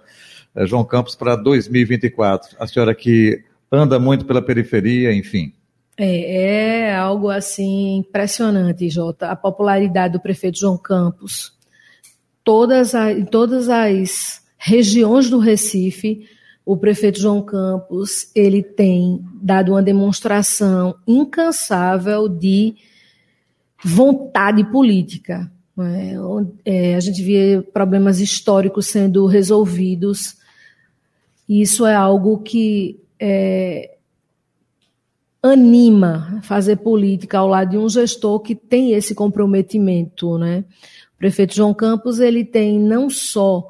João 0.65 0.83
Campos 0.83 1.15
para 1.15 1.35
2024? 1.35 2.57
A 2.59 2.67
senhora 2.67 2.93
que 2.93 3.43
anda 3.71 3.97
muito 3.99 4.25
pela 4.25 4.41
periferia, 4.41 5.13
enfim. 5.13 5.53
É, 5.97 6.87
é 6.89 6.95
algo 6.95 7.29
assim 7.29 7.97
impressionante, 7.97 8.89
Jota. 8.89 9.29
A 9.29 9.35
popularidade 9.35 10.13
do 10.13 10.19
prefeito 10.19 10.59
João 10.59 10.77
Campos, 10.77 11.53
todas 12.43 12.93
todas 13.29 13.69
as 13.69 14.41
regiões 14.57 15.29
do 15.29 15.39
Recife, 15.39 16.27
o 16.65 16.77
prefeito 16.77 17.19
João 17.19 17.41
Campos 17.41 18.29
ele 18.35 18.61
tem 18.61 19.23
dado 19.41 19.71
uma 19.71 19.81
demonstração 19.81 20.95
incansável 21.07 22.27
de 22.29 22.75
vontade 23.83 24.63
política. 24.71 25.51
É? 25.79 26.13
É, 26.65 26.95
a 26.95 26.99
gente 26.99 27.23
vê 27.23 27.61
problemas 27.73 28.19
históricos 28.19 28.87
sendo 28.87 29.25
resolvidos. 29.25 30.35
E 31.49 31.61
isso 31.61 31.85
é 31.85 31.95
algo 31.95 32.39
que 32.39 32.99
é, 33.19 33.95
anima 35.41 36.39
fazer 36.43 36.77
política 36.77 37.39
ao 37.39 37.47
lado 37.47 37.71
de 37.71 37.77
um 37.77 37.89
gestor 37.89 38.39
que 38.39 38.53
tem 38.53 38.93
esse 38.93 39.15
comprometimento. 39.15 40.37
Né? 40.37 40.63
O 41.15 41.17
prefeito 41.17 41.55
João 41.55 41.73
Campos 41.73 42.19
ele 42.19 42.45
tem 42.45 42.79
não 42.79 43.09
só 43.09 43.67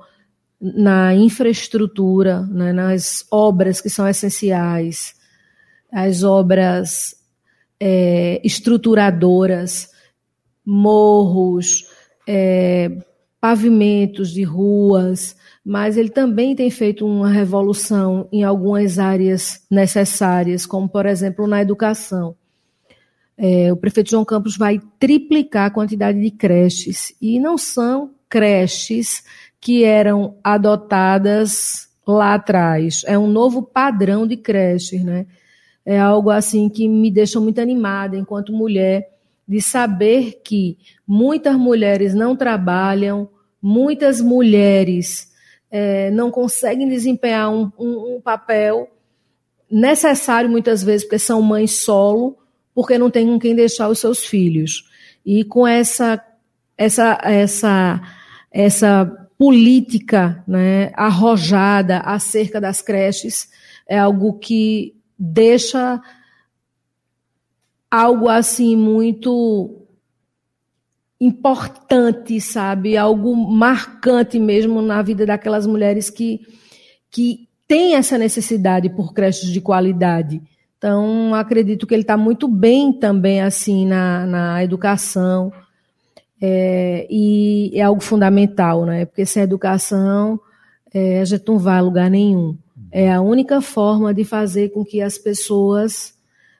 na 0.61 1.15
infraestrutura, 1.15 2.41
né, 2.41 2.71
nas 2.71 3.25
obras 3.31 3.81
que 3.81 3.89
são 3.89 4.07
essenciais, 4.07 5.15
as 5.91 6.23
obras 6.23 7.15
é, 7.79 8.39
estruturadoras, 8.43 9.89
morros, 10.63 11.87
é, 12.27 12.91
pavimentos 13.39 14.29
de 14.29 14.43
ruas, 14.43 15.35
mas 15.65 15.97
ele 15.97 16.09
também 16.09 16.55
tem 16.55 16.69
feito 16.69 17.07
uma 17.07 17.29
revolução 17.29 18.29
em 18.31 18.43
algumas 18.43 18.99
áreas 18.99 19.65
necessárias, 19.69 20.67
como, 20.67 20.87
por 20.87 21.07
exemplo, 21.07 21.47
na 21.47 21.59
educação. 21.59 22.35
É, 23.35 23.73
o 23.73 23.77
prefeito 23.77 24.11
João 24.11 24.23
Campos 24.23 24.55
vai 24.55 24.79
triplicar 24.99 25.65
a 25.65 25.71
quantidade 25.71 26.21
de 26.21 26.29
creches, 26.29 27.15
e 27.19 27.39
não 27.39 27.57
são 27.57 28.11
creches 28.29 29.23
que 29.61 29.83
eram 29.83 30.35
adotadas 30.43 31.87
lá 32.05 32.33
atrás. 32.33 33.03
É 33.05 33.17
um 33.17 33.27
novo 33.27 33.61
padrão 33.61 34.25
de 34.25 34.35
creches, 34.35 35.03
né? 35.03 35.27
É 35.85 35.99
algo 35.99 36.31
assim 36.31 36.67
que 36.67 36.87
me 36.87 37.11
deixa 37.11 37.39
muito 37.39 37.61
animada 37.61 38.17
enquanto 38.17 38.51
mulher 38.51 39.07
de 39.47 39.61
saber 39.61 40.41
que 40.43 40.77
muitas 41.07 41.55
mulheres 41.55 42.13
não 42.13 42.35
trabalham, 42.35 43.29
muitas 43.61 44.19
mulheres 44.21 45.31
é, 45.69 46.09
não 46.11 46.31
conseguem 46.31 46.87
desempenhar 46.87 47.51
um, 47.51 47.71
um, 47.77 48.15
um 48.15 48.21
papel 48.21 48.89
necessário 49.69 50.49
muitas 50.49 50.83
vezes 50.83 51.05
porque 51.05 51.19
são 51.19 51.41
mães 51.41 51.71
solo, 51.71 52.37
porque 52.73 52.97
não 52.97 53.09
tem 53.09 53.27
com 53.27 53.39
quem 53.39 53.55
deixar 53.55 53.89
os 53.89 53.99
seus 53.99 54.25
filhos. 54.25 54.89
E 55.25 55.43
com 55.43 55.67
essa 55.67 56.23
essa 56.77 57.19
essa 57.23 58.01
essa 58.51 59.20
política 59.41 60.43
né, 60.47 60.91
arrojada 60.93 61.97
acerca 62.01 62.61
das 62.61 62.79
creches 62.79 63.49
é 63.89 63.97
algo 63.97 64.37
que 64.37 64.95
deixa 65.17 65.99
algo 67.89 68.29
assim 68.29 68.75
muito 68.75 69.87
importante, 71.19 72.39
sabe? 72.39 72.95
Algo 72.95 73.35
marcante 73.35 74.37
mesmo 74.37 74.79
na 74.79 75.01
vida 75.01 75.25
daquelas 75.25 75.65
mulheres 75.65 76.11
que, 76.11 76.41
que 77.09 77.49
têm 77.67 77.95
essa 77.95 78.19
necessidade 78.19 78.91
por 78.91 79.11
creches 79.11 79.49
de 79.49 79.59
qualidade. 79.59 80.39
Então, 80.77 81.33
acredito 81.33 81.87
que 81.87 81.95
ele 81.95 82.03
está 82.03 82.15
muito 82.15 82.47
bem 82.47 82.93
também 82.93 83.41
assim 83.41 83.87
na, 83.87 84.23
na 84.23 84.63
educação, 84.63 85.51
é, 86.41 87.05
e 87.09 87.71
é 87.75 87.81
algo 87.81 88.01
fundamental, 88.01 88.85
né? 88.85 89.05
Porque 89.05 89.25
sem 89.25 89.43
educação 89.43 90.39
é, 90.93 91.21
a 91.21 91.25
gente 91.25 91.47
não 91.47 91.59
vai 91.59 91.77
a 91.77 91.81
lugar 91.81 92.09
nenhum. 92.09 92.57
É 92.91 93.11
a 93.11 93.21
única 93.21 93.61
forma 93.61 94.13
de 94.13 94.25
fazer 94.25 94.69
com 94.69 94.83
que 94.83 95.01
as 95.01 95.17
pessoas 95.17 96.13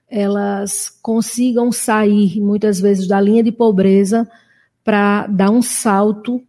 elas 0.07 0.89
consigam 1.01 1.71
sair 1.71 2.39
muitas 2.41 2.79
vezes 2.79 3.07
da 3.07 3.19
linha 3.19 3.41
de 3.41 3.51
pobreza 3.51 4.29
para 4.83 5.25
dar 5.27 5.49
um 5.49 5.61
salto 5.61 6.41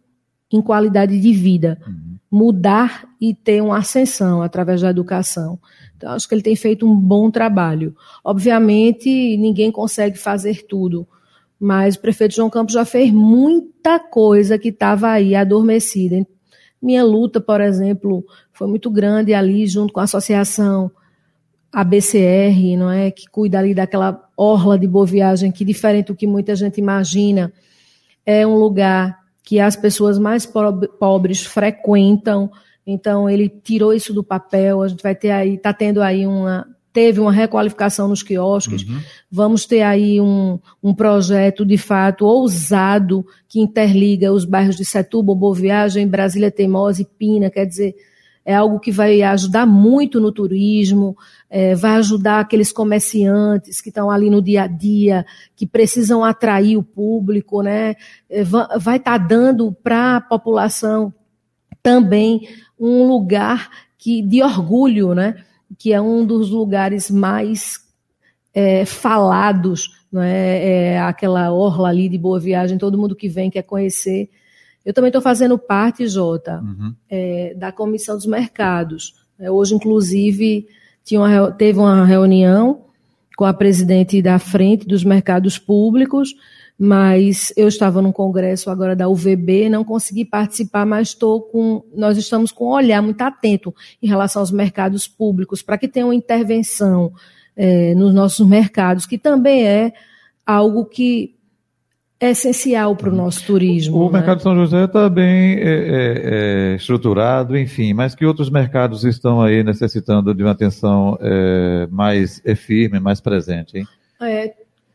em 0.51 0.61
qualidade 0.61 1.19
de 1.19 1.33
vida, 1.33 1.79
uhum. 1.87 2.17
mudar 2.29 3.05
e 3.19 3.33
ter 3.33 3.61
uma 3.61 3.77
ascensão 3.77 4.41
através 4.41 4.81
da 4.81 4.89
educação. 4.89 5.57
Então, 5.95 6.11
acho 6.11 6.27
que 6.27 6.35
ele 6.35 6.41
tem 6.41 6.55
feito 6.55 6.85
um 6.85 6.95
bom 6.95 7.31
trabalho. 7.31 7.95
Obviamente, 8.23 9.09
ninguém 9.37 9.71
consegue 9.71 10.17
fazer 10.17 10.65
tudo, 10.67 11.07
mas 11.63 11.95
o 11.95 12.01
prefeito 12.01 12.35
João 12.35 12.49
Campos 12.49 12.73
já 12.73 12.83
fez 12.83 13.09
muita 13.09 13.97
coisa 13.97 14.59
que 14.59 14.67
estava 14.67 15.07
aí 15.07 15.33
adormecida. 15.33 16.27
Minha 16.81 17.05
luta, 17.05 17.39
por 17.39 17.61
exemplo, 17.61 18.25
foi 18.51 18.67
muito 18.67 18.91
grande 18.91 19.33
ali, 19.33 19.65
junto 19.65 19.93
com 19.93 20.01
a 20.01 20.03
associação 20.03 20.91
ABCR, 21.71 22.75
não 22.77 22.91
é, 22.91 23.11
que 23.11 23.29
cuida 23.29 23.59
ali 23.59 23.73
daquela 23.73 24.27
orla 24.35 24.77
de 24.77 24.85
boa 24.85 25.05
viagem, 25.05 25.53
que 25.53 25.63
diferente 25.63 26.07
do 26.07 26.15
que 26.15 26.27
muita 26.27 26.53
gente 26.53 26.79
imagina, 26.79 27.49
é 28.25 28.45
um 28.45 28.55
lugar 28.55 29.17
que 29.41 29.57
as 29.61 29.77
pessoas 29.77 30.19
mais 30.19 30.45
pobres 30.99 31.45
frequentam. 31.45 32.51
Então 32.85 33.29
ele 33.29 33.47
tirou 33.47 33.93
isso 33.93 34.13
do 34.13 34.21
papel. 34.21 34.81
A 34.81 34.89
gente 34.89 35.01
vai 35.01 35.15
ter 35.15 35.31
aí, 35.31 35.55
está 35.55 35.71
tendo 35.71 36.01
aí 36.01 36.27
uma 36.27 36.67
teve 36.93 37.19
uma 37.19 37.31
requalificação 37.31 38.07
nos 38.07 38.21
quiosques. 38.21 38.83
Uhum. 38.83 39.01
Vamos 39.29 39.65
ter 39.65 39.81
aí 39.81 40.21
um, 40.21 40.59
um 40.81 40.93
projeto 40.93 41.65
de 41.65 41.77
fato 41.77 42.23
ousado 42.23 43.25
que 43.49 43.59
interliga 43.59 44.31
os 44.31 44.45
bairros 44.45 44.75
de 44.75 44.85
Setúbal, 44.85 45.35
Boa 45.35 45.55
Viagem, 45.55 46.07
Brasília 46.07 46.51
Teimosa 46.51 47.01
e 47.01 47.05
Pina. 47.05 47.49
Quer 47.49 47.65
dizer, 47.65 47.95
é 48.45 48.53
algo 48.53 48.79
que 48.79 48.91
vai 48.91 49.23
ajudar 49.23 49.65
muito 49.65 50.19
no 50.19 50.31
turismo, 50.31 51.17
é, 51.49 51.73
vai 51.73 51.95
ajudar 51.95 52.41
aqueles 52.41 52.71
comerciantes 52.71 53.81
que 53.81 53.89
estão 53.89 54.11
ali 54.11 54.29
no 54.29 54.41
dia 54.41 54.63
a 54.63 54.67
dia, 54.67 55.25
que 55.55 55.65
precisam 55.65 56.23
atrair 56.23 56.77
o 56.77 56.83
público, 56.83 57.63
né? 57.63 57.95
É, 58.29 58.43
vai 58.43 58.97
estar 58.97 59.17
tá 59.17 59.17
dando 59.17 59.71
para 59.71 60.17
a 60.17 60.21
população 60.21 61.11
também 61.81 62.47
um 62.79 63.07
lugar 63.07 63.69
que, 63.97 64.21
de 64.21 64.43
orgulho, 64.43 65.15
né? 65.15 65.35
Que 65.77 65.93
é 65.93 66.01
um 66.01 66.25
dos 66.25 66.49
lugares 66.49 67.09
mais 67.09 67.79
é, 68.53 68.85
falados, 68.85 69.91
né? 70.11 70.93
É 70.93 70.99
aquela 70.99 71.51
orla 71.51 71.89
ali 71.89 72.07
de 72.07 72.17
Boa 72.17 72.39
Viagem, 72.39 72.77
todo 72.77 72.97
mundo 72.97 73.15
que 73.15 73.27
vem 73.27 73.49
quer 73.49 73.63
conhecer. 73.63 74.29
Eu 74.85 74.93
também 74.93 75.09
estou 75.09 75.21
fazendo 75.21 75.57
parte, 75.57 76.07
Jota, 76.07 76.61
uhum. 76.61 76.93
é, 77.09 77.53
da 77.55 77.71
Comissão 77.71 78.15
dos 78.15 78.25
Mercados. 78.25 79.15
É, 79.39 79.49
hoje, 79.49 79.73
inclusive, 79.73 80.67
uma, 81.13 81.51
teve 81.51 81.79
uma 81.79 82.05
reunião 82.05 82.85
com 83.35 83.45
a 83.45 83.53
presidente 83.53 84.21
da 84.21 84.37
Frente 84.37 84.85
dos 84.85 85.03
Mercados 85.03 85.57
Públicos, 85.57 86.35
mas 86.85 87.53
eu 87.55 87.69
estava 87.69 88.01
num 88.01 88.11
congresso 88.11 88.69
agora 88.69 88.93
da 88.93 89.07
UVB, 89.07 89.69
não 89.69 89.85
consegui 89.85 90.25
participar, 90.25 90.85
mas 90.85 91.07
estou 91.07 91.41
com, 91.41 91.81
nós 91.95 92.17
estamos 92.17 92.51
com 92.51 92.65
um 92.65 92.71
olhar 92.73 93.01
muito 93.01 93.21
atento 93.21 93.73
em 94.01 94.07
relação 94.07 94.41
aos 94.41 94.51
mercados 94.51 95.07
públicos, 95.07 95.61
para 95.61 95.77
que 95.77 95.87
tenha 95.87 96.05
uma 96.05 96.13
intervenção 96.13 97.13
é, 97.55 97.95
nos 97.95 98.13
nossos 98.13 98.45
mercados, 98.45 99.05
que 99.05 99.17
também 99.17 99.65
é 99.65 99.93
algo 100.45 100.83
que 100.83 101.37
é 102.19 102.31
essencial 102.31 102.97
para 102.97 103.09
o 103.09 103.15
nosso 103.15 103.45
turismo. 103.45 103.99
O 103.99 104.11
né? 104.11 104.17
mercado 104.17 104.37
de 104.39 104.43
São 104.43 104.53
José 104.53 104.83
está 104.83 105.07
bem 105.07 105.53
é, 105.53 105.61
é, 105.61 106.73
é, 106.73 106.75
estruturado, 106.75 107.57
enfim, 107.57 107.93
mas 107.93 108.13
que 108.13 108.25
outros 108.25 108.49
mercados 108.49 109.05
estão 109.05 109.41
aí 109.41 109.63
necessitando 109.63 110.33
de 110.35 110.43
uma 110.43 110.51
atenção 110.51 111.17
é, 111.21 111.87
mais 111.89 112.41
é 112.43 112.55
firme, 112.55 112.99
mais 112.99 113.21
presente, 113.21 113.77
hein? 113.77 113.87
É, 114.21 114.53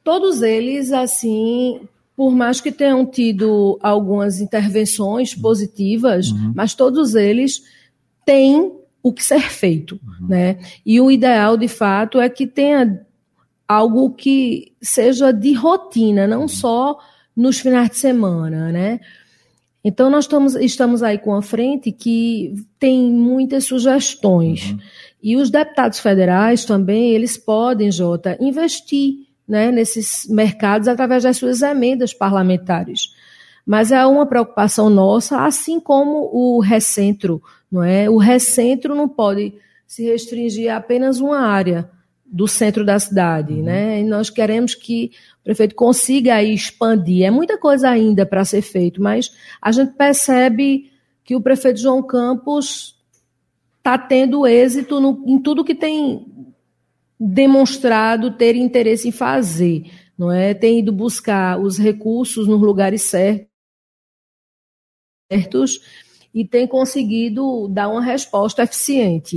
todos 0.09 0.41
eles, 0.41 0.91
assim, 0.91 1.83
por 2.17 2.35
mais 2.35 2.63
que 2.63 2.73
tenham 2.73 3.05
tido 3.05 3.79
algumas 3.83 4.41
intervenções 4.41 5.35
positivas, 5.35 6.31
uhum. 6.31 6.55
mas 6.57 6.73
todos 6.73 7.15
eles 7.15 7.63
têm 8.25 8.73
o 9.03 9.13
que 9.13 9.23
ser 9.23 9.43
feito, 9.51 10.01
uhum. 10.03 10.29
né? 10.29 10.61
E 10.85 10.99
o 10.99 11.11
ideal, 11.11 11.59
de 11.59 11.69
fato, 11.69 12.19
é 12.19 12.31
que 12.31 12.47
tenha 12.47 13.05
algo 13.69 14.15
que 14.15 14.73
seja 14.81 15.31
de 15.31 15.53
rotina, 15.53 16.27
não 16.27 16.41
uhum. 16.41 16.49
só 16.49 16.99
nos 17.37 17.61
finais 17.61 17.91
de 17.91 17.97
semana, 17.97 18.73
né? 18.73 19.01
Então, 19.85 20.09
nós 20.09 20.25
estamos, 20.25 20.55
estamos 20.55 21.03
aí 21.03 21.19
com 21.19 21.35
a 21.35 21.43
frente 21.43 21.93
que 21.93 22.55
tem 22.79 23.13
muitas 23.13 23.65
sugestões. 23.65 24.71
Uhum. 24.71 24.79
E 25.23 25.37
os 25.37 25.51
deputados 25.51 25.99
federais 25.99 26.65
também, 26.65 27.11
eles 27.11 27.37
podem, 27.37 27.93
Jota, 27.93 28.39
investir 28.41 29.28
né, 29.49 29.73
nesses 29.73 30.27
mercados 30.29 30.87
através 30.87 31.23
das 31.23 31.37
suas 31.37 31.63
emendas 31.63 32.13
parlamentares. 32.13 33.15
Mas 33.65 33.91
é 33.91 34.05
uma 34.07 34.27
preocupação 34.27 34.91
nossa, 34.91 35.45
assim 35.45 35.81
como 35.81 36.31
o 36.33 36.61
recentro, 36.61 37.43
não 37.71 37.83
é? 37.83 38.09
O 38.09 38.17
recentro 38.17 38.95
não 38.95 39.09
pode 39.09 39.55
se 39.87 40.05
restringir 40.05 40.73
a 40.73 40.77
apenas 40.77 41.21
uma 41.21 41.39
área 41.39 41.91
do 42.25 42.47
centro 42.47 42.85
da 42.85 42.99
cidade, 42.99 43.55
uhum. 43.55 43.63
né? 43.63 44.01
E 44.01 44.05
nós 44.05 44.29
queremos 44.29 44.75
que 44.75 45.13
o 45.41 45.45
prefeito 45.45 45.75
consiga 45.75 46.35
aí 46.35 46.53
expandir. 46.53 47.25
É 47.25 47.31
muita 47.31 47.57
coisa 47.57 47.89
ainda 47.89 48.27
para 48.27 48.45
ser 48.45 48.61
feito, 48.61 49.03
mas 49.03 49.33
a 49.61 49.73
gente 49.73 49.93
percebe 49.93 50.91
que 51.25 51.35
o 51.35 51.41
prefeito 51.41 51.81
João 51.81 52.03
Campos 52.03 52.97
está 53.79 53.97
tendo 53.97 54.47
êxito 54.47 55.01
no, 55.01 55.25
em 55.27 55.39
tudo 55.39 55.65
que 55.65 55.75
tem 55.75 56.27
demonstrado 57.19 58.31
ter 58.31 58.55
interesse 58.55 59.09
em 59.09 59.13
fazer, 59.13 59.91
não 60.17 60.31
é? 60.31 60.55
Tem 60.55 60.79
ido 60.79 60.93
buscar 60.93 61.59
os 61.59 61.79
recursos 61.79 62.47
nos 62.47 62.61
lugares 62.61 63.03
certos 63.03 63.49
e 66.33 66.45
tem 66.45 66.67
conseguido 66.67 67.69
dar 67.69 67.89
uma 67.89 68.03
resposta 68.03 68.63
eficiente. 68.63 69.37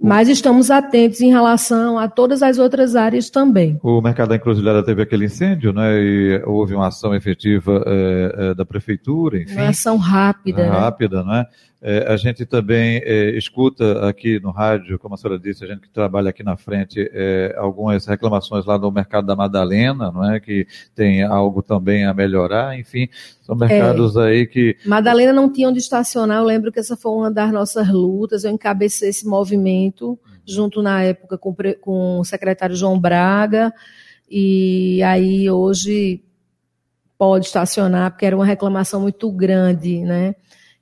Mas 0.00 0.28
estamos 0.28 0.70
atentos 0.70 1.20
em 1.20 1.28
relação 1.30 1.98
a 1.98 2.08
todas 2.08 2.40
as 2.40 2.56
outras 2.56 2.94
áreas 2.94 3.30
também. 3.30 3.80
O 3.82 4.00
mercado 4.00 4.28
da 4.28 4.36
encruzilhada 4.36 4.84
teve 4.84 5.02
aquele 5.02 5.24
incêndio, 5.24 5.72
né? 5.72 6.00
E 6.00 6.40
houve 6.46 6.72
uma 6.72 6.86
ação 6.86 7.12
efetiva 7.16 7.82
é, 7.84 8.34
é, 8.36 8.54
da 8.54 8.64
prefeitura, 8.64 9.42
enfim. 9.42 9.54
Uma 9.54 9.70
ação 9.70 9.96
rápida. 9.96 10.62
É, 10.62 10.68
rápida, 10.68 11.24
né? 11.24 11.44
É, 11.80 12.12
a 12.12 12.16
gente 12.16 12.44
também 12.44 13.00
é, 13.04 13.30
escuta 13.38 14.08
aqui 14.08 14.40
no 14.40 14.50
rádio, 14.50 14.98
como 14.98 15.14
a 15.14 15.16
senhora 15.16 15.38
disse, 15.38 15.64
a 15.64 15.66
gente 15.68 15.82
que 15.82 15.88
trabalha 15.88 16.30
aqui 16.30 16.42
na 16.42 16.56
frente, 16.56 17.08
é, 17.12 17.54
algumas 17.56 18.04
reclamações 18.04 18.66
lá 18.66 18.76
no 18.76 18.90
mercado 18.90 19.28
da 19.28 19.36
Madalena, 19.36 20.10
não 20.10 20.28
é? 20.28 20.40
Que 20.40 20.66
tem 20.92 21.22
algo 21.22 21.62
também 21.62 22.04
a 22.04 22.12
melhorar, 22.12 22.76
enfim, 22.76 23.08
são 23.42 23.54
mercados 23.54 24.16
é. 24.16 24.22
aí 24.22 24.46
que. 24.46 24.76
Madalena 24.84 25.32
não 25.32 25.52
tinha 25.52 25.68
onde 25.68 25.78
estacionar, 25.78 26.38
eu 26.38 26.44
lembro 26.44 26.72
que 26.72 26.80
essa 26.80 26.96
foi 26.96 27.12
uma 27.12 27.30
das 27.30 27.52
nossas 27.52 27.88
lutas, 27.88 28.42
eu 28.42 28.50
encabecei 28.50 29.10
esse 29.10 29.24
movimento, 29.24 30.18
junto 30.44 30.82
na 30.82 31.04
época 31.04 31.38
com, 31.38 31.54
com 31.80 32.18
o 32.18 32.24
secretário 32.24 32.74
João 32.74 32.98
Braga, 32.98 33.72
e 34.28 35.00
aí 35.04 35.48
hoje 35.48 36.24
pode 37.16 37.46
estacionar, 37.46 38.10
porque 38.10 38.26
era 38.26 38.34
uma 38.34 38.44
reclamação 38.44 39.00
muito 39.00 39.30
grande, 39.30 40.00
né? 40.00 40.34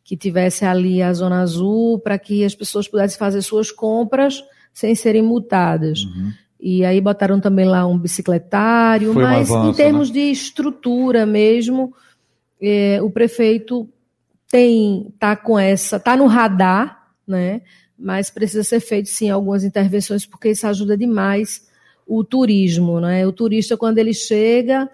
Que 0.06 0.16
tivesse 0.16 0.64
ali 0.64 1.02
a 1.02 1.12
zona 1.12 1.40
azul 1.40 1.98
para 1.98 2.16
que 2.16 2.44
as 2.44 2.54
pessoas 2.54 2.86
pudessem 2.86 3.18
fazer 3.18 3.42
suas 3.42 3.72
compras 3.72 4.40
sem 4.72 4.94
serem 4.94 5.20
multadas. 5.20 6.04
Uhum. 6.04 6.32
E 6.60 6.84
aí 6.84 7.00
botaram 7.00 7.40
também 7.40 7.66
lá 7.66 7.84
um 7.84 7.98
bicicletário, 7.98 9.12
Foi 9.12 9.22
mas 9.24 9.50
um 9.50 9.56
avanço, 9.56 9.70
em 9.70 9.74
termos 9.74 10.08
né? 10.08 10.14
de 10.14 10.30
estrutura 10.30 11.26
mesmo, 11.26 11.92
é, 12.62 13.02
o 13.02 13.10
prefeito 13.10 13.88
tem 14.48 15.12
tá 15.18 15.34
com 15.34 15.58
essa, 15.58 15.98
tá 15.98 16.16
no 16.16 16.26
radar, 16.26 17.08
né? 17.26 17.62
Mas 17.98 18.30
precisa 18.30 18.62
ser 18.62 18.78
feito 18.78 19.08
sim 19.08 19.28
algumas 19.28 19.64
intervenções 19.64 20.24
porque 20.24 20.50
isso 20.50 20.68
ajuda 20.68 20.96
demais 20.96 21.66
o 22.06 22.22
turismo, 22.22 23.00
né? 23.00 23.26
O 23.26 23.32
turista 23.32 23.76
quando 23.76 23.98
ele 23.98 24.14
chega, 24.14 24.88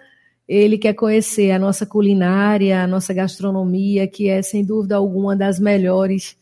ele 0.47 0.77
quer 0.77 0.93
conhecer 0.93 1.51
a 1.51 1.59
nossa 1.59 1.85
culinária, 1.85 2.83
a 2.83 2.87
nossa 2.87 3.13
gastronomia, 3.13 4.07
que 4.07 4.29
é 4.29 4.41
sem 4.41 4.63
dúvida 4.63 4.95
alguma 4.95 5.35
das 5.35 5.59
melhores. 5.59 6.35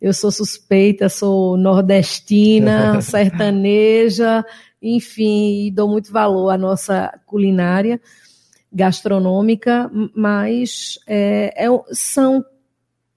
Eu 0.00 0.12
sou 0.12 0.30
suspeita, 0.30 1.08
sou 1.08 1.56
nordestina, 1.56 3.00
sertaneja, 3.02 4.44
enfim, 4.80 5.72
dou 5.74 5.88
muito 5.88 6.12
valor 6.12 6.50
à 6.50 6.58
nossa 6.58 7.12
culinária 7.26 8.00
gastronômica, 8.72 9.90
mas 10.14 10.98
é, 11.06 11.64
é, 11.64 11.68
são 11.92 12.44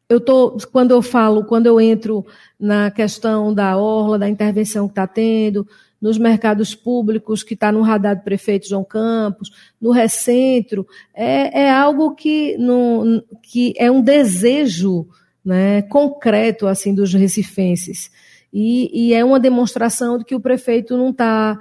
eu 0.08 0.19
tô 0.19 0.58
quando 0.71 0.91
eu 0.91 1.01
falo, 1.03 1.43
quando 1.43 1.67
eu 1.67 1.79
entro 1.79 2.25
na 2.60 2.89
questão 2.89 3.53
da 3.53 3.77
orla, 3.77 4.17
da 4.17 4.27
intervenção 4.27 4.88
que 4.88 4.93
está 4.93 5.05
tendo, 5.05 5.67
nos 6.01 6.17
mercados 6.17 6.73
públicos, 6.73 7.43
que 7.43 7.53
está 7.53 7.71
no 7.71 7.81
radar 7.81 8.15
do 8.15 8.23
prefeito 8.23 8.67
João 8.67 8.83
Campos, 8.83 9.49
no 9.79 9.91
recentro, 9.91 10.88
é, 11.13 11.63
é 11.63 11.71
algo 11.71 12.15
que, 12.15 12.57
no, 12.57 13.23
que 13.43 13.73
é 13.77 13.91
um 13.91 14.01
desejo 14.01 15.07
né, 15.43 15.81
concreto 15.83 16.67
assim 16.67 16.93
dos 16.93 17.13
recifenses. 17.13 18.12
E, 18.51 19.09
e 19.09 19.13
é 19.13 19.23
uma 19.23 19.39
demonstração 19.39 20.17
de 20.17 20.25
que 20.25 20.35
o 20.35 20.39
prefeito 20.39 20.97
não 20.97 21.09
está 21.09 21.59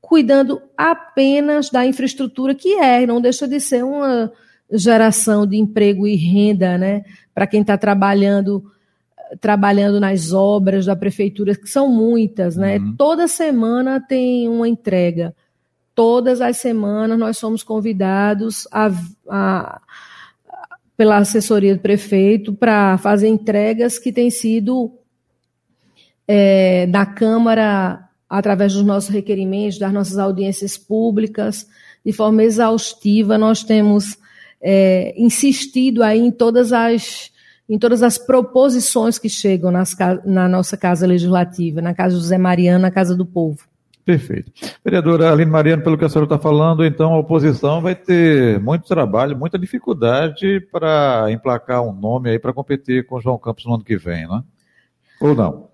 cuidando 0.00 0.60
apenas 0.76 1.70
da 1.70 1.86
infraestrutura 1.86 2.54
que 2.54 2.74
é, 2.74 3.06
não 3.06 3.20
deixa 3.20 3.46
de 3.46 3.60
ser 3.60 3.84
uma 3.84 4.32
geração 4.72 5.46
de 5.46 5.56
emprego 5.56 6.06
e 6.06 6.16
renda 6.16 6.76
né, 6.76 7.04
para 7.34 7.46
quem 7.46 7.60
está 7.60 7.78
trabalhando 7.78 8.64
trabalhando 9.38 10.00
nas 10.00 10.32
obras 10.32 10.86
da 10.86 10.96
prefeitura, 10.96 11.54
que 11.54 11.68
são 11.68 11.88
muitas, 11.88 12.56
né? 12.56 12.78
Uhum. 12.78 12.96
Toda 12.96 13.28
semana 13.28 14.00
tem 14.00 14.48
uma 14.48 14.68
entrega. 14.68 15.34
Todas 15.94 16.40
as 16.40 16.56
semanas 16.56 17.18
nós 17.18 17.36
somos 17.36 17.62
convidados 17.62 18.66
a, 18.72 18.90
a 19.28 19.80
pela 20.96 21.16
assessoria 21.16 21.74
do 21.74 21.80
prefeito 21.80 22.52
para 22.52 22.98
fazer 22.98 23.26
entregas 23.28 23.98
que 23.98 24.12
têm 24.12 24.28
sido 24.30 24.92
é, 26.28 26.86
da 26.86 27.06
Câmara, 27.06 28.06
através 28.28 28.74
dos 28.74 28.84
nossos 28.84 29.08
requerimentos, 29.08 29.78
das 29.78 29.92
nossas 29.92 30.18
audiências 30.18 30.76
públicas, 30.76 31.66
de 32.04 32.12
forma 32.12 32.42
exaustiva, 32.42 33.38
nós 33.38 33.64
temos 33.64 34.18
é, 34.60 35.14
insistido 35.16 36.02
aí 36.02 36.20
em 36.20 36.30
todas 36.30 36.70
as 36.70 37.30
em 37.70 37.78
todas 37.78 38.02
as 38.02 38.18
proposições 38.18 39.16
que 39.16 39.28
chegam 39.28 39.70
nas, 39.70 39.96
na 40.24 40.48
nossa 40.48 40.76
Casa 40.76 41.06
Legislativa, 41.06 41.80
na 41.80 41.94
Casa 41.94 42.16
José 42.16 42.36
Mariano, 42.36 42.82
na 42.82 42.90
Casa 42.90 43.16
do 43.16 43.24
Povo. 43.24 43.60
Perfeito. 44.04 44.50
Vereadora 44.84 45.30
Aline 45.30 45.48
Mariano, 45.48 45.84
pelo 45.84 45.96
que 45.96 46.04
a 46.04 46.08
senhora 46.08 46.24
está 46.24 46.36
falando, 46.36 46.84
então 46.84 47.14
a 47.14 47.18
oposição 47.18 47.80
vai 47.80 47.94
ter 47.94 48.58
muito 48.58 48.88
trabalho, 48.88 49.38
muita 49.38 49.56
dificuldade 49.56 50.60
para 50.72 51.30
emplacar 51.30 51.80
um 51.82 51.92
nome 51.92 52.30
aí 52.30 52.38
para 52.40 52.52
competir 52.52 53.06
com 53.06 53.20
João 53.20 53.38
Campos 53.38 53.64
no 53.64 53.74
ano 53.74 53.84
que 53.84 53.96
vem, 53.96 54.26
né? 54.26 54.42
Ou 55.20 55.32
não? 55.32 55.69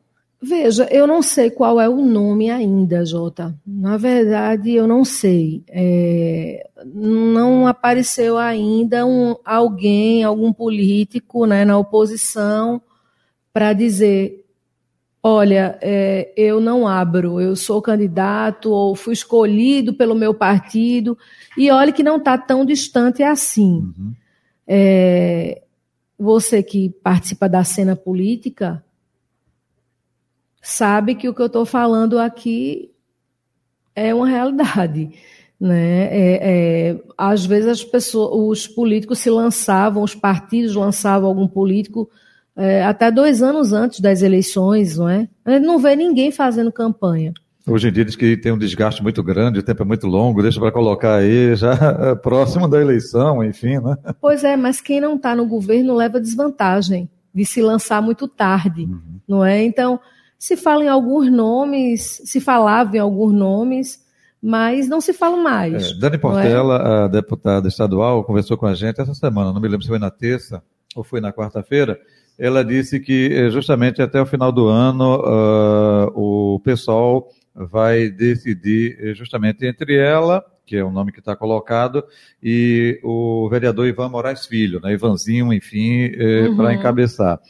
Veja, 0.49 0.87
eu 0.93 1.09
não 1.09 1.23
sei 1.23 1.51
qual 1.51 1.81
é 1.81 1.89
o 1.89 1.97
nome 1.97 2.49
ainda, 2.49 3.05
Jota. 3.05 3.53
Na 3.67 3.97
verdade, 3.97 4.71
eu 4.71 4.87
não 4.87 5.05
sei. 5.05 5.65
É, 5.67 6.69
não 6.85 7.67
apareceu 7.67 8.39
ainda 8.39 9.05
um, 9.05 9.35
alguém, 9.45 10.23
algum 10.23 10.53
político 10.53 11.47
né, 11.47 11.65
na 11.65 11.77
oposição 11.77 12.81
para 13.53 13.73
dizer 13.73 14.45
olha, 15.21 15.77
é, 15.83 16.33
eu 16.37 16.61
não 16.61 16.87
abro, 16.87 17.41
eu 17.41 17.57
sou 17.57 17.83
candidato 17.83 18.71
ou 18.71 18.95
fui 18.95 19.13
escolhido 19.13 19.93
pelo 19.93 20.15
meu 20.15 20.33
partido, 20.33 21.19
e 21.59 21.69
olhe 21.69 21.93
que 21.93 22.05
não 22.05 22.19
está 22.19 22.39
tão 22.39 22.65
distante 22.65 23.25
assim. 23.25 23.93
Uhum. 23.99 24.15
É, 24.69 25.63
você 26.17 26.63
que 26.63 26.91
participa 27.03 27.49
da 27.49 27.65
cena 27.65 27.97
política 27.97 28.85
sabe 30.67 31.15
que 31.15 31.29
o 31.29 31.35
que 31.35 31.41
eu 31.41 31.47
estou 31.47 31.65
falando 31.65 32.19
aqui 32.19 32.91
é 33.95 34.13
uma 34.13 34.27
realidade. 34.27 35.11
Né? 35.61 36.09
É, 36.11 36.41
é, 36.43 37.01
às 37.17 37.47
vezes 37.47 37.69
as 37.69 37.85
pessoas, 37.85 38.31
os 38.35 38.67
políticos 38.67 39.21
se 39.21 39.31
lançavam, 39.31 40.03
os 40.03 40.15
partidos 40.15 40.75
lançavam 40.75 41.29
algum 41.29 41.47
político 41.47 42.11
é, 42.57 42.85
até 42.85 43.13
dois 43.13 43.43
anos 43.43 43.73
antes 43.73 44.01
das 44.01 44.23
eleições, 44.23 44.99
não 44.99 45.09
é? 45.09 45.29
A 45.45 45.53
gente 45.53 45.65
não 45.65 45.79
vê 45.79 45.95
ninguém 45.95 46.33
fazendo 46.33 46.73
campanha. 46.73 47.33
Hoje 47.65 47.89
em 47.89 47.93
dia 47.93 48.05
diz 48.05 48.17
que 48.17 48.37
tem 48.37 48.51
um 48.51 48.59
desgaste 48.59 49.03
muito 49.03 49.23
grande, 49.23 49.61
o 49.61 49.63
tempo 49.63 49.83
é 49.83 49.87
muito 49.87 50.07
longo, 50.07 50.43
deixa 50.43 50.59
para 50.59 50.73
colocar 50.73 51.17
aí 51.17 51.55
já 51.55 51.75
é, 51.75 52.15
próximo 52.17 52.69
da 52.69 52.81
eleição, 52.81 53.43
enfim, 53.43 53.79
né? 53.79 53.97
Pois 54.21 54.43
é, 54.43 54.57
mas 54.57 54.81
quem 54.81 55.01
não 55.01 55.15
está 55.15 55.35
no 55.35 55.47
governo 55.47 55.95
leva 55.95 56.21
desvantagem 56.21 57.09
de 57.33 57.45
se 57.45 57.63
lançar 57.63 58.03
muito 58.03 58.27
tarde, 58.27 58.83
uhum. 58.83 59.21
não 59.29 59.45
é? 59.45 59.63
Então, 59.63 60.01
se 60.39 60.57
fala 60.57 60.85
em 60.85 60.89
alguns 60.89 61.31
nomes, 61.31 62.23
se 62.25 62.41
falava 62.41 62.97
em 62.97 63.01
alguns 63.01 63.33
nomes, 63.33 64.05
mas 64.43 64.89
não 64.89 65.01
se 65.01 65.13
fala 65.13 65.37
mais. 65.37 65.91
É, 65.91 65.95
Dani 65.95 66.17
é? 66.17 66.19
Portela, 66.19 66.77
é? 66.77 67.05
a 67.05 67.09
deputada 67.09 67.69
estadual, 67.69 68.25
conversou 68.25 68.57
com 68.57 68.67
a 68.67 68.75
gente 68.75 69.01
essa 69.01 69.15
semana, 69.15 69.53
não 69.53 69.61
me 69.61 69.69
lembro 69.69 69.83
se 69.83 69.89
foi 69.89 69.99
na 69.99 70.11
terça 70.11 70.63
ou 70.95 71.03
foi 71.03 71.21
na 71.21 71.33
quarta-feira, 71.33 71.99
ela 72.39 72.65
disse 72.65 73.01
que 73.01 73.33
eh, 73.33 73.51
justamente 73.51 74.03
até 74.03 74.21
o 74.21 74.27
final 74.27 74.53
do 74.53 74.67
ano 74.67 75.17
uh, 75.21 76.55
o 76.55 76.61
pessoal 76.61 77.29
vai 77.55 78.11
decidir 78.11 78.99
eh, 79.01 79.15
justamente 79.15 79.65
entre 79.67 79.97
ela, 79.97 80.45
que 80.67 80.77
é 80.77 80.85
o 80.85 80.91
nome 80.91 81.13
que 81.13 81.21
está 81.21 81.35
colocado, 81.35 82.05
e 82.43 83.01
o 83.03 83.49
vereador 83.49 83.87
Ivan 83.87 84.11
Moraes 84.11 84.47
Filho, 84.47 84.81
né, 84.81 84.93
Ivanzinho, 84.93 85.53
enfim, 85.53 86.11
eh, 86.15 86.49
uhum. 86.49 86.57
para 86.57 86.75
encabeçar. 86.75 87.41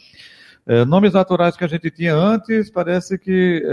Nomes 0.87 1.13
naturais 1.13 1.55
que 1.55 1.63
a 1.63 1.67
gente 1.67 1.89
tinha 1.89 2.13
antes, 2.13 2.69
parece 2.69 3.17
que 3.17 3.63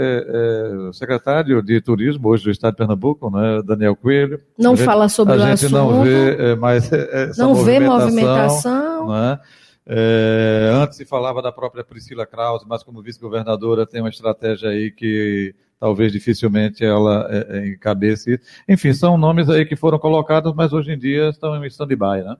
o 0.89 0.93
secretário 0.93 1.61
de 1.61 1.81
Turismo, 1.81 2.29
hoje 2.29 2.45
do 2.45 2.51
Estado 2.51 2.73
de 2.73 2.77
Pernambuco, 2.77 3.29
né, 3.29 3.61
Daniel 3.65 3.95
Coelho. 3.95 4.39
Não 4.57 4.75
gente, 4.75 4.85
fala 4.85 5.09
sobre 5.09 5.33
o 5.33 5.43
assunto. 5.43 5.51
A 5.51 5.55
gente 5.55 5.71
não 5.71 6.03
vê 6.03 6.55
mais 6.55 6.91
essa 6.93 7.41
Não 7.41 7.53
movimentação, 7.53 7.97
vê 7.97 8.05
movimentação. 8.05 9.09
Né? 9.09 9.39
É, 9.87 10.71
antes 10.73 10.97
se 10.97 11.05
falava 11.05 11.41
da 11.41 11.51
própria 11.51 11.83
Priscila 11.83 12.25
Krause, 12.25 12.65
mas 12.67 12.81
como 12.81 13.03
vice-governadora 13.03 13.85
tem 13.85 14.01
uma 14.01 14.09
estratégia 14.09 14.69
aí 14.69 14.89
que 14.89 15.53
talvez 15.79 16.11
dificilmente 16.11 16.83
ela 16.83 17.27
é, 17.29 17.57
é, 17.57 17.67
encabece. 17.67 18.39
Enfim, 18.67 18.93
são 18.93 19.17
nomes 19.17 19.47
aí 19.47 19.63
que 19.65 19.75
foram 19.75 19.99
colocados, 19.99 20.53
mas 20.55 20.73
hoje 20.73 20.91
em 20.91 20.97
dia 20.97 21.29
estão 21.29 21.63
em 21.63 21.67
stand-by, 21.67 22.23
né? 22.23 22.35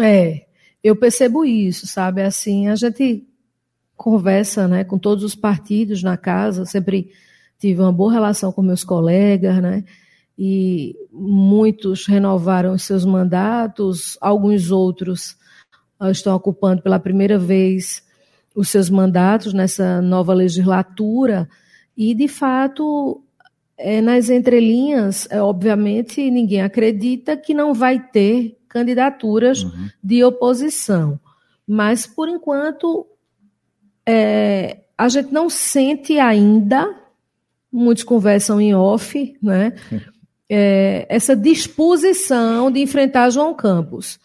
É, 0.00 0.46
eu 0.82 0.96
percebo 0.96 1.44
isso, 1.44 1.86
sabe? 1.86 2.22
Assim, 2.22 2.68
a 2.68 2.74
gente 2.74 3.26
conversa 3.96 4.68
né, 4.68 4.84
com 4.84 4.98
todos 4.98 5.24
os 5.24 5.34
partidos 5.34 6.02
na 6.02 6.16
casa, 6.16 6.64
sempre 6.64 7.10
tive 7.58 7.80
uma 7.80 7.92
boa 7.92 8.12
relação 8.12 8.52
com 8.52 8.62
meus 8.62 8.84
colegas, 8.84 9.60
né? 9.62 9.84
E 10.38 10.94
muitos 11.10 12.06
renovaram 12.06 12.76
seus 12.76 13.04
mandatos, 13.06 14.18
alguns 14.20 14.70
outros 14.70 15.36
estão 16.10 16.36
ocupando 16.36 16.82
pela 16.82 16.98
primeira 16.98 17.38
vez 17.38 18.04
os 18.54 18.68
seus 18.68 18.90
mandatos 18.90 19.54
nessa 19.54 20.02
nova 20.02 20.34
legislatura 20.34 21.48
e, 21.96 22.14
de 22.14 22.28
fato, 22.28 23.22
é, 23.78 24.00
nas 24.00 24.28
entrelinhas, 24.28 25.26
é, 25.30 25.40
obviamente, 25.40 26.30
ninguém 26.30 26.62
acredita 26.62 27.36
que 27.36 27.54
não 27.54 27.72
vai 27.72 27.98
ter 27.98 28.58
candidaturas 28.68 29.62
uhum. 29.62 29.88
de 30.02 30.22
oposição. 30.22 31.18
Mas, 31.66 32.06
por 32.06 32.28
enquanto, 32.28 33.06
é, 34.06 34.78
a 34.96 35.08
gente 35.08 35.32
não 35.32 35.50
sente 35.50 36.18
ainda, 36.18 36.94
muitos 37.72 38.04
conversam 38.04 38.60
em 38.60 38.74
off, 38.74 39.36
né, 39.42 39.74
é, 40.48 41.06
essa 41.08 41.34
disposição 41.34 42.70
de 42.70 42.80
enfrentar 42.80 43.30
João 43.30 43.52
Campos. 43.54 44.18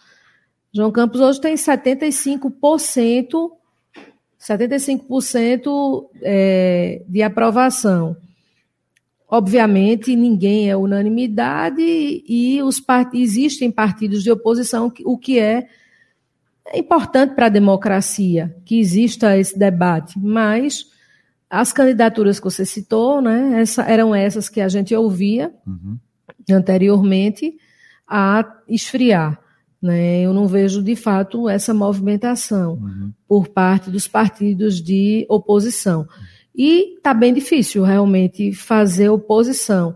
João 0.74 0.91
Campos 0.91 1.20
hoje 1.20 1.41
tem 1.41 1.56
75%, 1.56 3.52
75% 4.39 6.10
é, 6.22 7.02
de 7.08 7.22
aprovação. 7.22 8.15
Obviamente, 9.28 10.15
ninguém 10.15 10.70
é 10.70 10.78
unanimidade 10.78 11.82
e 11.82 12.62
os 12.63 12.80
part... 12.80 13.17
existem 13.17 13.72
partidos 13.72 14.24
de 14.24 14.32
oposição, 14.32 14.91
o 15.06 15.17
que 15.17 15.39
é 15.39 15.67
importante 16.74 17.36
para 17.36 17.47
a 17.47 17.50
democracia 17.50 18.56
que 18.65 18.80
exista 18.80 19.38
esse 19.38 19.58
debate, 19.58 20.17
mas 20.19 20.86
as 21.50 21.74
candidaturas 21.74 22.39
que 22.39 22.45
você 22.45 22.65
citou, 22.65 23.21
né, 23.21 23.62
essa, 23.62 23.84
eram 23.84 24.15
essas 24.15 24.47
que 24.47 24.62
a 24.62 24.69
gente 24.69 24.95
ouvia 24.95 25.52
uhum. 25.67 25.97
anteriormente 26.50 27.58
a 28.08 28.45
esfriar. 28.67 29.39
Né? 29.82 30.21
Eu 30.21 30.34
não 30.34 30.47
vejo, 30.47 30.82
de 30.82 30.95
fato, 30.95 31.50
essa 31.50 31.74
movimentação 31.74 32.74
uhum. 32.74 33.12
por 33.28 33.47
parte 33.50 33.89
dos 33.89 34.08
partidos 34.08 34.82
de 34.82 35.26
oposição. 35.28 36.08
E 36.56 36.95
está 36.95 37.13
bem 37.13 37.34
difícil, 37.34 37.84
realmente, 37.84 38.54
fazer 38.54 39.10
oposição, 39.10 39.95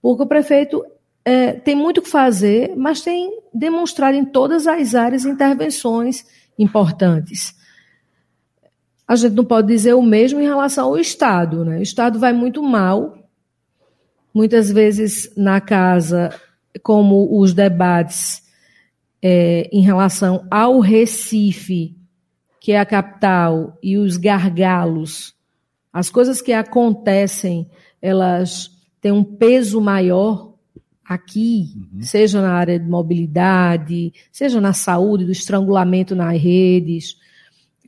porque 0.00 0.22
o 0.22 0.26
prefeito 0.26 0.84
é, 1.24 1.52
tem 1.52 1.74
muito 1.74 1.98
o 1.98 2.02
que 2.02 2.08
fazer, 2.08 2.74
mas 2.76 3.00
tem 3.00 3.30
demonstrado 3.56 4.16
em 4.16 4.24
todas 4.24 4.66
as 4.66 4.94
áreas 4.94 5.24
intervenções 5.24 6.24
importantes. 6.58 7.54
A 9.08 9.16
gente 9.16 9.34
não 9.34 9.44
pode 9.44 9.68
dizer 9.68 9.94
o 9.94 10.02
mesmo 10.02 10.40
em 10.40 10.44
relação 10.44 10.86
ao 10.86 10.98
Estado. 10.98 11.64
Né? 11.64 11.78
O 11.78 11.82
Estado 11.82 12.18
vai 12.18 12.32
muito 12.32 12.62
mal, 12.62 13.16
muitas 14.34 14.70
vezes 14.70 15.32
na 15.36 15.60
casa, 15.60 16.30
como 16.82 17.40
os 17.40 17.54
debates 17.54 18.42
é, 19.22 19.68
em 19.72 19.80
relação 19.80 20.46
ao 20.50 20.80
Recife, 20.80 21.96
que 22.60 22.72
é 22.72 22.80
a 22.80 22.86
capital, 22.86 23.78
e 23.82 23.96
os 23.96 24.16
gargalos, 24.16 25.34
as 25.92 26.10
coisas 26.10 26.42
que 26.42 26.52
acontecem, 26.52 27.70
elas 28.02 28.70
têm 29.00 29.12
um 29.12 29.24
peso 29.24 29.80
maior 29.80 30.45
aqui, 31.08 31.72
uhum. 31.76 32.02
seja 32.02 32.42
na 32.42 32.52
área 32.52 32.78
de 32.78 32.88
mobilidade, 32.88 34.12
seja 34.32 34.60
na 34.60 34.72
saúde, 34.72 35.24
do 35.24 35.32
estrangulamento 35.32 36.14
nas 36.14 36.40
redes. 36.40 37.16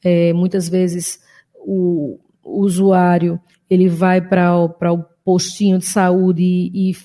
É, 0.04 0.32
muitas 0.32 0.68
vezes 0.68 1.20
o, 1.54 2.18
usuário 2.44 3.40
ele 3.68 3.88
vai 3.88 4.20
para 4.20 4.54
o 4.54 5.04
postinho 5.24 5.78
de 5.78 5.84
saúde 5.84 6.42
e, 6.42 6.90
e 6.90 6.96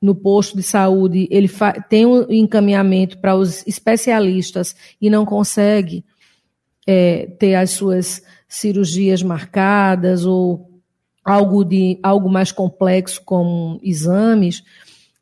no 0.00 0.14
posto 0.14 0.56
de 0.56 0.62
saúde, 0.62 1.26
ele 1.30 1.50
tem 1.88 2.06
um 2.06 2.30
encaminhamento 2.30 3.18
para 3.18 3.34
os 3.34 3.66
especialistas 3.66 4.76
e 5.00 5.08
não 5.08 5.24
consegue 5.24 6.04
é, 6.86 7.26
ter 7.38 7.54
as 7.54 7.70
suas 7.70 8.22
cirurgias 8.46 9.22
marcadas 9.22 10.24
ou 10.24 10.70
algo 11.24 11.64
de 11.64 11.98
algo 12.02 12.30
mais 12.30 12.52
complexo 12.52 13.20
como 13.24 13.80
exames. 13.82 14.62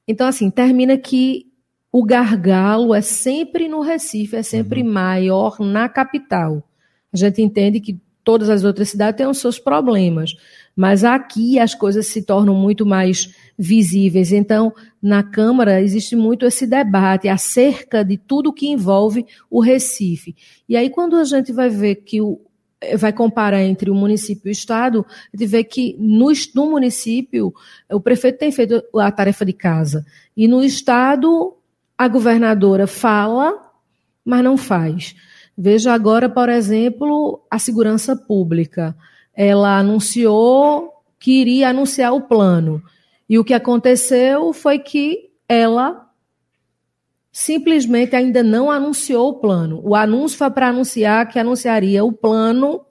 Então, 0.07 0.27
assim, 0.27 0.51
termina 0.51 0.97
que 0.97 1.47
o 1.91 2.05
gargalo 2.05 2.95
é 2.95 3.01
sempre 3.01 3.69
no 3.69 3.81
Recife, 3.81 4.37
é 4.37 4.43
sempre 4.43 4.83
uhum. 4.83 4.93
maior 4.93 5.61
na 5.61 5.89
capital. 5.89 6.63
A 7.13 7.17
gente 7.17 7.41
entende 7.41 7.81
que 7.81 7.99
todas 8.25 8.51
as 8.51 8.65
outras 8.65 8.89
cidades 8.89 9.19
têm 9.19 9.27
os 9.27 9.39
seus 9.39 9.59
problemas, 9.59 10.35
mas 10.75 11.05
aqui 11.05 11.59
as 11.59 11.75
coisas 11.75 12.07
se 12.07 12.23
tornam 12.23 12.55
muito 12.55 12.85
mais 12.85 13.33
visíveis. 13.57 14.33
Então, 14.33 14.73
na 15.01 15.23
Câmara 15.23 15.81
existe 15.81 16.17
muito 16.17 16.45
esse 16.45 16.67
debate 16.67 17.29
acerca 17.29 18.05
de 18.05 18.17
tudo 18.17 18.53
que 18.53 18.67
envolve 18.67 19.25
o 19.49 19.61
Recife. 19.61 20.35
E 20.69 20.77
aí, 20.77 20.91
quando 20.91 21.17
a 21.17 21.25
gente 21.25 21.53
vai 21.53 21.69
ver 21.69 21.97
que 21.97 22.21
o, 22.21 22.41
vai 22.97 23.13
comparar 23.13 23.63
entre 23.63 23.91
o 23.91 23.95
município 23.95 24.49
e 24.49 24.51
o 24.51 24.53
Estado, 24.53 25.07
a 25.09 25.37
gente 25.37 25.49
vê 25.49 25.65
que 25.65 25.97
no, 25.99 26.33
no 26.55 26.71
município 26.71 27.55
o 27.91 28.01
prefeito 28.01 28.39
tem 28.39 28.53
feito 28.53 28.83
a 28.97 29.11
tarefa 29.11 29.45
de 29.45 29.53
casa. 29.53 30.05
E 30.37 30.49
no 30.49 30.63
Estado, 30.63 31.55
a 31.97 32.09
governadora 32.09 32.87
fala, 32.87 33.53
mas 34.25 34.43
não 34.43 34.57
faz. 34.57 35.15
Veja 35.57 35.93
agora, 35.93 36.29
por 36.29 36.49
exemplo, 36.49 37.45
a 37.51 37.59
segurança 37.59 38.17
pública. 38.17 38.97
Ela 39.35 39.79
anunciou 39.79 40.93
que 41.19 41.41
iria 41.41 41.71
anunciar 41.71 42.13
o 42.13 42.23
plano. 42.23 42.83
E 43.29 43.39
o 43.39 43.45
que 43.45 43.55
aconteceu 43.55 44.53
foi 44.53 44.79
que 44.79 45.31
ela 45.49 46.04
simplesmente 47.35 48.15
ainda 48.15 48.45
não 48.45 48.71
anunciou 48.71 49.31
o 49.31 49.41
plano. 49.41 49.81
O 49.83 49.97
anúncio 49.97 50.39
foi 50.39 50.49
para 50.53 50.69
anunciar 50.69 51.29
que 51.29 51.37
anunciaria 51.37 52.05
o 52.05 52.13
plano. 52.13 52.83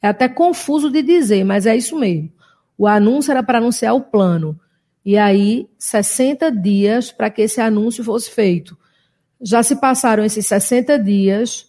É 0.00 0.08
até 0.08 0.26
confuso 0.26 0.90
de 0.90 1.02
dizer, 1.02 1.44
mas 1.44 1.66
é 1.66 1.76
isso 1.76 1.98
mesmo. 1.98 2.32
O 2.78 2.86
anúncio 2.86 3.30
era 3.30 3.42
para 3.42 3.58
anunciar 3.58 3.94
o 3.94 4.00
plano. 4.00 4.58
E 5.04 5.18
aí, 5.18 5.68
60 5.78 6.50
dias 6.50 7.12
para 7.12 7.28
que 7.28 7.42
esse 7.42 7.60
anúncio 7.60 8.02
fosse 8.02 8.30
feito. 8.30 8.74
Já 9.38 9.62
se 9.62 9.76
passaram 9.76 10.24
esses 10.24 10.46
60 10.46 10.98
dias 10.98 11.66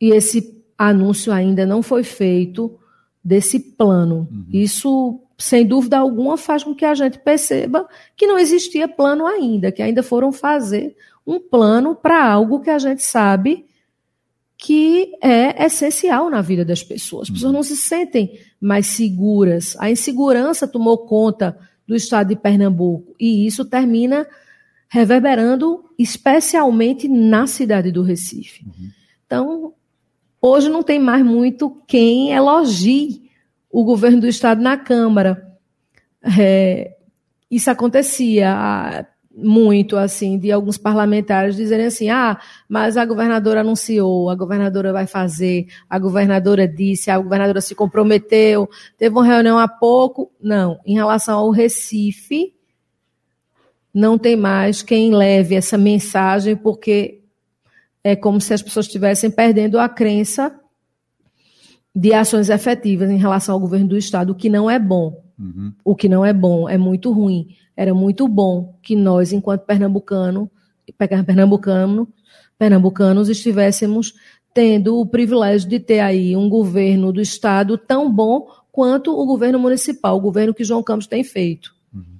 e 0.00 0.10
esse 0.10 0.60
anúncio 0.76 1.32
ainda 1.32 1.64
não 1.64 1.80
foi 1.80 2.02
feito 2.02 2.76
desse 3.22 3.60
plano. 3.60 4.26
Uhum. 4.32 4.46
Isso, 4.52 5.20
sem 5.40 5.66
dúvida 5.66 5.98
alguma, 5.98 6.36
faz 6.36 6.62
com 6.62 6.74
que 6.74 6.84
a 6.84 6.94
gente 6.94 7.18
perceba 7.18 7.88
que 8.14 8.26
não 8.26 8.38
existia 8.38 8.86
plano 8.86 9.26
ainda, 9.26 9.72
que 9.72 9.82
ainda 9.82 10.02
foram 10.02 10.30
fazer 10.30 10.94
um 11.26 11.40
plano 11.40 11.94
para 11.94 12.22
algo 12.22 12.60
que 12.60 12.70
a 12.70 12.78
gente 12.78 13.02
sabe 13.02 13.64
que 14.58 15.12
é 15.22 15.64
essencial 15.64 16.28
na 16.28 16.42
vida 16.42 16.64
das 16.64 16.82
pessoas. 16.82 17.22
As 17.22 17.30
pessoas 17.30 17.52
não 17.52 17.62
se 17.62 17.76
sentem 17.76 18.38
mais 18.60 18.88
seguras. 18.88 19.74
A 19.78 19.90
insegurança 19.90 20.68
tomou 20.68 20.98
conta 20.98 21.58
do 21.86 21.96
estado 21.96 22.28
de 22.28 22.36
Pernambuco 22.36 23.14
e 23.18 23.46
isso 23.46 23.64
termina 23.64 24.26
reverberando 24.88 25.84
especialmente 25.98 27.08
na 27.08 27.46
cidade 27.46 27.90
do 27.90 28.02
Recife. 28.02 28.64
Uhum. 28.66 28.90
Então, 29.24 29.74
hoje 30.42 30.68
não 30.68 30.82
tem 30.82 30.98
mais 30.98 31.24
muito 31.24 31.82
quem 31.86 32.32
elogie 32.32 33.19
o 33.70 33.84
governo 33.84 34.20
do 34.20 34.26
estado 34.26 34.60
na 34.60 34.76
Câmara. 34.76 35.46
É, 36.38 36.96
isso 37.50 37.70
acontecia 37.70 39.06
muito, 39.34 39.96
assim, 39.96 40.38
de 40.38 40.50
alguns 40.50 40.76
parlamentares 40.76 41.56
dizerem 41.56 41.86
assim: 41.86 42.10
ah, 42.10 42.38
mas 42.68 42.96
a 42.96 43.04
governadora 43.04 43.60
anunciou, 43.60 44.28
a 44.28 44.34
governadora 44.34 44.92
vai 44.92 45.06
fazer, 45.06 45.66
a 45.88 45.98
governadora 45.98 46.66
disse, 46.66 47.10
a 47.10 47.18
governadora 47.18 47.60
se 47.60 47.74
comprometeu, 47.74 48.68
teve 48.98 49.14
uma 49.14 49.24
reunião 49.24 49.58
há 49.58 49.68
pouco. 49.68 50.30
Não, 50.42 50.78
em 50.84 50.94
relação 50.94 51.38
ao 51.38 51.50
Recife, 51.50 52.54
não 53.94 54.18
tem 54.18 54.36
mais 54.36 54.82
quem 54.82 55.14
leve 55.14 55.54
essa 55.54 55.78
mensagem, 55.78 56.56
porque 56.56 57.22
é 58.02 58.16
como 58.16 58.40
se 58.40 58.52
as 58.52 58.62
pessoas 58.62 58.86
estivessem 58.86 59.30
perdendo 59.30 59.78
a 59.78 59.88
crença 59.88 60.59
de 61.94 62.12
ações 62.12 62.48
efetivas 62.48 63.10
em 63.10 63.16
relação 63.16 63.54
ao 63.54 63.60
governo 63.60 63.88
do 63.88 63.96
Estado, 63.96 64.30
o 64.30 64.34
que 64.34 64.48
não 64.48 64.70
é 64.70 64.78
bom. 64.78 65.22
Uhum. 65.38 65.72
O 65.84 65.96
que 65.96 66.08
não 66.08 66.24
é 66.24 66.32
bom, 66.32 66.68
é 66.68 66.76
muito 66.76 67.12
ruim. 67.12 67.48
Era 67.76 67.94
muito 67.94 68.28
bom 68.28 68.78
que 68.82 68.94
nós, 68.94 69.32
enquanto 69.32 69.64
pernambucano, 69.64 70.50
pernambucano, 71.26 72.08
pernambucanos, 72.58 73.28
estivéssemos 73.28 74.14
tendo 74.52 74.98
o 74.98 75.06
privilégio 75.06 75.68
de 75.68 75.80
ter 75.80 76.00
aí 76.00 76.36
um 76.36 76.48
governo 76.48 77.12
do 77.12 77.20
Estado 77.20 77.78
tão 77.78 78.12
bom 78.12 78.48
quanto 78.70 79.18
o 79.18 79.26
governo 79.26 79.58
municipal, 79.58 80.16
o 80.16 80.20
governo 80.20 80.54
que 80.54 80.64
João 80.64 80.82
Campos 80.82 81.06
tem 81.06 81.24
feito. 81.24 81.74
Uhum. 81.94 82.18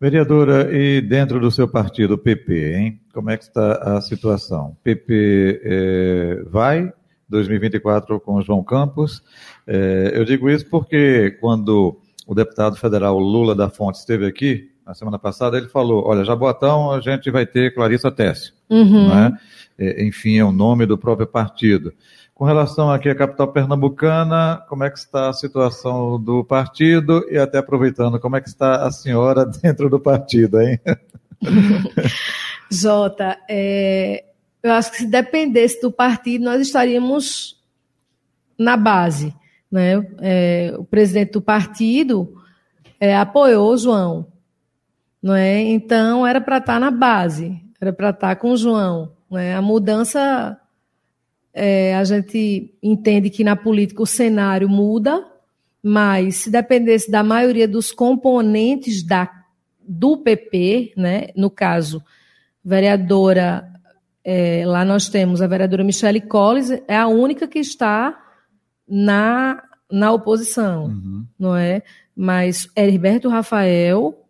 Vereadora, 0.00 0.68
e 0.76 1.00
dentro 1.00 1.40
do 1.40 1.50
seu 1.50 1.68
partido, 1.68 2.18
PP, 2.18 2.74
hein? 2.74 3.00
Como 3.12 3.30
é 3.30 3.36
que 3.36 3.44
está 3.44 3.96
a 3.96 4.00
situação? 4.00 4.76
PP 4.82 5.60
é, 5.64 6.42
vai 6.50 6.92
2024 7.28 8.20
com 8.20 8.40
João 8.42 8.62
Campos. 8.62 9.22
É, 9.66 10.12
eu 10.14 10.24
digo 10.24 10.48
isso 10.48 10.66
porque 10.66 11.36
quando 11.40 12.00
o 12.26 12.34
deputado 12.34 12.76
federal 12.76 13.18
Lula 13.18 13.54
da 13.54 13.68
Fonte 13.68 13.98
esteve 13.98 14.26
aqui, 14.26 14.70
na 14.88 14.94
semana 14.94 15.18
passada, 15.18 15.58
ele 15.58 15.68
falou: 15.68 16.06
olha, 16.06 16.24
Jaboatão 16.24 16.90
a 16.90 17.00
gente 17.00 17.30
vai 17.30 17.44
ter 17.44 17.74
Clarissa 17.74 18.10
Tessio. 18.10 18.54
Uhum. 18.70 19.08
Né? 19.08 19.38
É, 19.78 20.04
enfim, 20.04 20.38
é 20.38 20.44
o 20.44 20.50
nome 20.50 20.86
do 20.86 20.96
próprio 20.96 21.26
partido. 21.26 21.92
Com 22.34 22.44
relação 22.44 22.90
aqui 22.90 23.08
à 23.08 23.14
capital 23.14 23.48
pernambucana, 23.48 24.64
como 24.68 24.84
é 24.84 24.90
que 24.90 24.98
está 24.98 25.28
a 25.28 25.32
situação 25.32 26.18
do 26.18 26.44
partido 26.44 27.26
e 27.30 27.36
até 27.36 27.58
aproveitando, 27.58 28.18
como 28.18 28.36
é 28.36 28.40
que 28.40 28.48
está 28.48 28.86
a 28.86 28.90
senhora 28.90 29.44
dentro 29.62 29.90
do 29.90 30.00
partido, 30.00 30.60
hein? 30.60 30.80
Jota, 32.70 33.36
é, 33.48 34.24
eu 34.68 34.74
acho 34.74 34.90
que 34.90 34.98
se 34.98 35.06
dependesse 35.06 35.80
do 35.80 35.90
partido, 35.90 36.44
nós 36.44 36.60
estaríamos 36.60 37.58
na 38.58 38.76
base. 38.76 39.34
Né? 39.70 39.94
É, 40.20 40.74
o 40.76 40.84
presidente 40.84 41.32
do 41.32 41.42
partido 41.42 42.42
é, 42.98 43.16
apoiou 43.16 43.72
o 43.72 43.76
João. 43.76 44.26
Não 45.22 45.34
é? 45.34 45.60
Então, 45.60 46.26
era 46.26 46.40
para 46.40 46.58
estar 46.58 46.74
tá 46.74 46.80
na 46.80 46.90
base, 46.90 47.60
era 47.80 47.92
para 47.92 48.10
estar 48.10 48.28
tá 48.28 48.36
com 48.36 48.52
o 48.52 48.56
João. 48.56 49.12
Né? 49.30 49.54
A 49.54 49.62
mudança, 49.62 50.58
é, 51.52 51.94
a 51.96 52.04
gente 52.04 52.74
entende 52.82 53.30
que 53.30 53.44
na 53.44 53.56
política 53.56 54.02
o 54.02 54.06
cenário 54.06 54.68
muda, 54.68 55.24
mas 55.82 56.36
se 56.36 56.50
dependesse 56.50 57.10
da 57.10 57.22
maioria 57.22 57.66
dos 57.66 57.92
componentes 57.92 59.02
da, 59.02 59.28
do 59.86 60.18
PP, 60.18 60.92
né? 60.96 61.28
no 61.36 61.50
caso, 61.50 62.02
vereadora 62.64 63.72
é, 64.24 64.64
lá 64.66 64.84
nós 64.84 65.08
temos 65.08 65.40
a 65.40 65.46
vereadora 65.46 65.84
Michele 65.84 66.20
Collins, 66.20 66.70
é 66.86 66.96
a 66.96 67.06
única 67.06 67.46
que 67.46 67.58
está 67.58 68.18
na, 68.86 69.62
na 69.90 70.12
oposição, 70.12 70.86
uhum. 70.86 71.26
não 71.38 71.56
é? 71.56 71.82
Mas 72.14 72.68
Heriberto 72.76 73.28
Rafael 73.28 74.26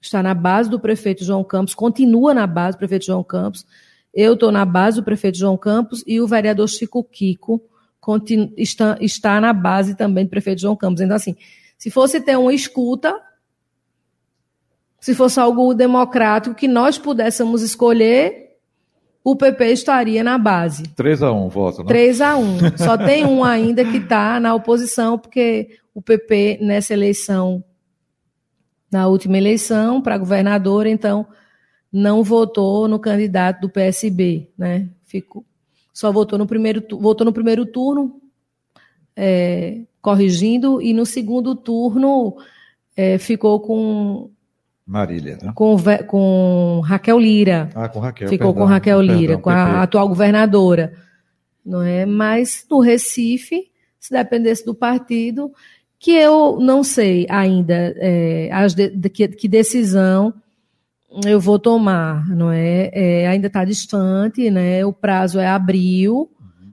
está 0.00 0.22
na 0.22 0.34
base 0.34 0.68
do 0.68 0.80
prefeito 0.80 1.24
João 1.24 1.44
Campos, 1.44 1.74
continua 1.74 2.34
na 2.34 2.46
base 2.46 2.76
do 2.76 2.78
prefeito 2.78 3.06
João 3.06 3.22
Campos. 3.22 3.64
Eu 4.12 4.34
estou 4.34 4.52
na 4.52 4.64
base 4.64 4.98
do 4.98 5.04
prefeito 5.04 5.38
João 5.38 5.56
Campos 5.56 6.04
e 6.06 6.20
o 6.20 6.26
vereador 6.26 6.68
Chico 6.68 7.02
Kiko 7.02 7.62
continua, 8.00 8.52
está, 8.56 8.98
está 9.00 9.40
na 9.40 9.52
base 9.52 9.94
também 9.94 10.24
do 10.24 10.30
prefeito 10.30 10.60
João 10.60 10.76
Campos. 10.76 11.00
Então, 11.00 11.16
assim, 11.16 11.36
se 11.78 11.90
fosse 11.90 12.20
ter 12.20 12.36
uma 12.36 12.52
escuta, 12.52 13.18
se 15.00 15.14
fosse 15.14 15.40
algo 15.40 15.72
democrático 15.72 16.54
que 16.54 16.68
nós 16.68 16.98
pudéssemos 16.98 17.62
escolher, 17.62 18.51
o 19.24 19.36
PP 19.36 19.72
estaria 19.72 20.24
na 20.24 20.36
base. 20.36 20.82
3 20.94 21.22
a 21.22 21.32
1 21.32 21.48
voto, 21.48 21.78
né? 21.82 21.88
3 21.88 22.20
a 22.20 22.36
1 22.36 22.58
Só 22.76 22.96
tem 22.96 23.24
um 23.24 23.42
ainda 23.44 23.84
que 23.84 23.98
está 23.98 24.40
na 24.40 24.54
oposição, 24.54 25.18
porque 25.18 25.78
o 25.94 26.02
PP, 26.02 26.58
nessa 26.60 26.92
eleição, 26.92 27.62
na 28.90 29.06
última 29.06 29.38
eleição, 29.38 30.00
para 30.02 30.18
governador, 30.18 30.86
então, 30.86 31.26
não 31.92 32.24
votou 32.24 32.88
no 32.88 32.98
candidato 32.98 33.60
do 33.60 33.68
PSB, 33.68 34.50
né? 34.56 34.88
Ficou, 35.04 35.44
só 35.92 36.10
votou 36.10 36.38
no 36.38 36.46
primeiro, 36.46 36.82
votou 36.98 37.24
no 37.24 37.32
primeiro 37.32 37.66
turno, 37.66 38.20
é, 39.14 39.82
corrigindo, 40.00 40.82
e 40.82 40.92
no 40.92 41.06
segundo 41.06 41.54
turno 41.54 42.36
é, 42.96 43.18
ficou 43.18 43.60
com 43.60 44.30
Marília, 44.86 45.38
né? 45.40 45.52
Com, 45.54 45.76
com 46.06 46.80
Raquel 46.84 47.18
Lira. 47.18 47.70
Ah, 47.74 47.88
com 47.88 48.00
Raquel. 48.00 48.28
Ficou 48.28 48.48
perdão, 48.48 48.62
com 48.62 48.68
Raquel 48.68 49.00
Lira, 49.00 49.38
perdão, 49.38 49.40
com 49.40 49.50
a 49.50 49.82
atual 49.82 50.08
governadora. 50.08 50.92
Não 51.64 51.82
é? 51.82 52.04
Mas 52.04 52.66
no 52.68 52.80
Recife, 52.80 53.70
se 53.98 54.12
dependesse 54.12 54.64
do 54.64 54.74
partido, 54.74 55.52
que 55.98 56.10
eu 56.10 56.58
não 56.60 56.82
sei 56.82 57.26
ainda 57.30 57.94
é, 57.96 58.50
as 58.52 58.74
de, 58.74 58.90
de, 58.90 59.08
que, 59.08 59.28
que, 59.28 59.46
decisão 59.46 60.34
eu 61.24 61.38
vou 61.38 61.58
tomar, 61.58 62.28
não 62.28 62.50
é? 62.50 62.90
é 62.92 63.28
ainda 63.28 63.46
está 63.46 63.64
distante, 63.64 64.50
né? 64.50 64.84
O 64.84 64.92
prazo 64.92 65.38
é 65.38 65.46
abril, 65.46 66.28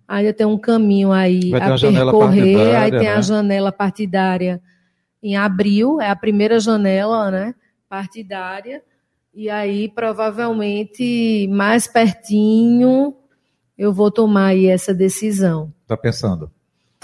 ainda 0.08 0.34
tem 0.34 0.48
um 0.48 0.58
caminho 0.58 1.12
aí 1.12 1.54
a 1.54 1.78
percorrer, 1.78 2.76
aí 2.76 2.90
tem 2.90 3.02
né? 3.02 3.14
a 3.14 3.22
janela 3.22 3.72
partidária 3.72 4.60
em 5.22 5.38
abril, 5.38 6.02
é 6.02 6.10
a 6.10 6.16
primeira 6.16 6.60
janela, 6.60 7.30
né? 7.30 7.54
Partidária, 7.90 8.84
E 9.34 9.50
aí, 9.50 9.88
provavelmente, 9.88 11.48
mais 11.52 11.88
pertinho, 11.88 13.16
eu 13.78 13.94
vou 13.94 14.10
tomar 14.10 14.48
aí 14.48 14.66
essa 14.66 14.94
decisão. 14.94 15.72
Está 15.84 15.96
pensando? 15.96 16.52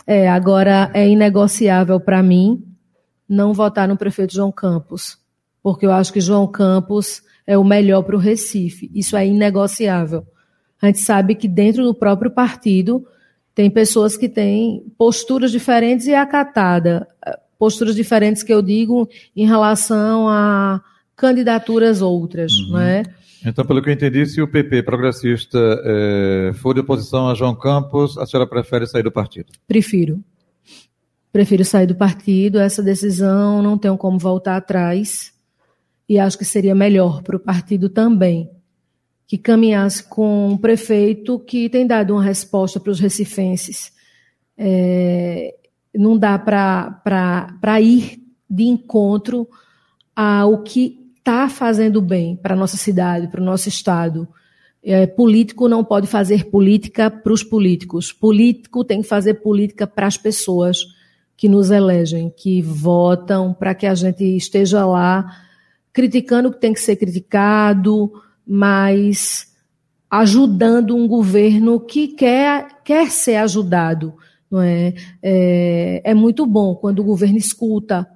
É, 0.08 0.28
agora 0.28 0.92
é 0.94 1.08
inegociável 1.08 2.00
para 2.00 2.24
mim 2.24 2.64
não 3.30 3.54
votar 3.54 3.88
no 3.88 3.96
prefeito 3.96 4.34
João 4.34 4.52
Campos, 4.52 5.20
porque 5.62 5.86
eu 5.86 5.92
acho 5.92 6.12
que 6.12 6.20
João 6.20 6.48
Campos 6.48 7.24
é 7.46 7.58
o 7.58 7.64
melhor 7.64 8.02
para 8.04 8.16
o 8.16 8.20
Recife. 8.20 8.90
Isso 8.94 9.16
é 9.16 9.26
inegociável. 9.26 10.26
A 10.82 10.88
gente 10.88 11.00
sabe 11.00 11.36
que 11.36 11.48
dentro 11.48 11.84
do 11.84 11.94
próprio 11.94 12.32
partido 12.32 13.06
tem 13.54 13.70
pessoas 13.70 14.18
que 14.18 14.28
têm 14.28 14.92
posturas 14.98 15.52
diferentes 15.52 16.08
e 16.08 16.14
acatada. 16.14 17.08
Posturas 17.66 17.96
diferentes 17.96 18.44
que 18.44 18.54
eu 18.54 18.62
digo 18.62 19.10
em 19.36 19.48
relação 19.48 20.30
a 20.30 20.84
candidaturas 21.16 22.00
outras, 22.00 22.54
uhum. 22.54 22.74
não 22.74 22.80
é? 22.80 23.02
Então, 23.44 23.66
pelo 23.66 23.82
que 23.82 23.90
eu 23.90 23.94
entendi, 23.94 24.24
se 24.28 24.40
o 24.40 24.48
PP 24.48 24.84
progressista 24.84 25.58
é, 25.84 26.52
for 26.54 26.76
de 26.76 26.82
oposição 26.82 27.28
a 27.28 27.34
João 27.34 27.56
Campos, 27.56 28.20
a 28.20 28.26
senhora 28.28 28.48
prefere 28.48 28.86
sair 28.86 29.02
do 29.02 29.12
partido? 29.12 29.52
Prefiro. 29.68 30.24
Prefiro 31.34 31.66
sair 31.66 31.88
do 31.88 31.96
partido. 31.96 32.60
Essa 32.60 32.84
decisão 32.84 33.64
não 33.64 33.80
tenho 33.80 33.98
como 33.98 34.20
voltar 34.20 34.58
atrás. 34.58 35.34
E 36.08 36.20
acho 36.20 36.38
que 36.38 36.46
seria 36.46 36.76
melhor 36.76 37.24
para 37.24 37.36
o 37.36 37.40
partido 37.40 37.90
também 37.90 38.48
que 39.26 39.40
caminhasse 39.40 40.04
com 40.04 40.50
um 40.50 40.58
prefeito 40.58 41.40
que 41.40 41.68
tem 41.68 41.88
dado 41.88 42.14
uma 42.14 42.24
resposta 42.24 42.80
para 42.80 42.92
os 42.92 43.00
recifenses. 43.00 43.92
É, 44.56 45.56
não 45.98 46.18
dá 46.18 46.38
para 46.38 47.82
ir 47.82 48.22
de 48.50 48.64
encontro 48.64 49.48
ao 50.16 50.62
que 50.64 51.06
está 51.18 51.50
fazendo 51.50 52.02
bem 52.02 52.36
para 52.36 52.54
a 52.54 52.58
nossa 52.58 52.78
cidade, 52.78 53.28
para 53.28 53.42
o 53.42 53.46
nosso 53.46 53.68
Estado. 53.68 54.28
É, 54.84 55.08
político 55.08 55.68
não 55.68 55.84
pode 55.84 56.06
fazer 56.06 56.46
política 56.46 57.10
para 57.10 57.34
os 57.34 57.44
políticos. 57.44 58.14
Político 58.14 58.84
tem 58.84 59.02
que 59.02 59.08
fazer 59.08 59.36
política 59.36 59.88
para 59.88 60.06
as 60.06 60.18
pessoas 60.18 60.86
que 61.36 61.50
nos 61.50 61.72
elegem, 61.72 62.30
que 62.30 62.62
votam 62.62 63.54
para 63.54 63.74
que 63.74 63.88
a 63.88 63.96
gente 63.96 64.24
esteja 64.24 64.86
lá 64.86 65.26
criticando 65.92 66.50
o 66.50 66.52
que 66.52 66.60
tem 66.60 66.74
que 66.74 66.80
ser 66.80 66.98
criticado, 66.98 68.12
mas 68.46 69.54
ajudando 70.10 70.96
um 70.96 71.08
governo 71.08 71.80
que 71.80 72.10
quer, 72.10 72.84
quer 72.84 73.10
ser 73.10 73.38
ajudado. 73.38 74.14
Não 74.50 74.62
é? 74.62 74.94
É, 75.22 76.02
é 76.04 76.14
muito 76.14 76.46
bom 76.46 76.76
quando 76.76 77.00
o 77.00 77.04
governo 77.04 77.38
escuta, 77.38 78.08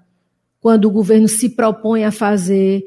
quando 0.61 0.85
o 0.85 0.91
governo 0.91 1.27
se 1.27 1.49
propõe 1.49 2.03
a 2.03 2.11
fazer, 2.11 2.83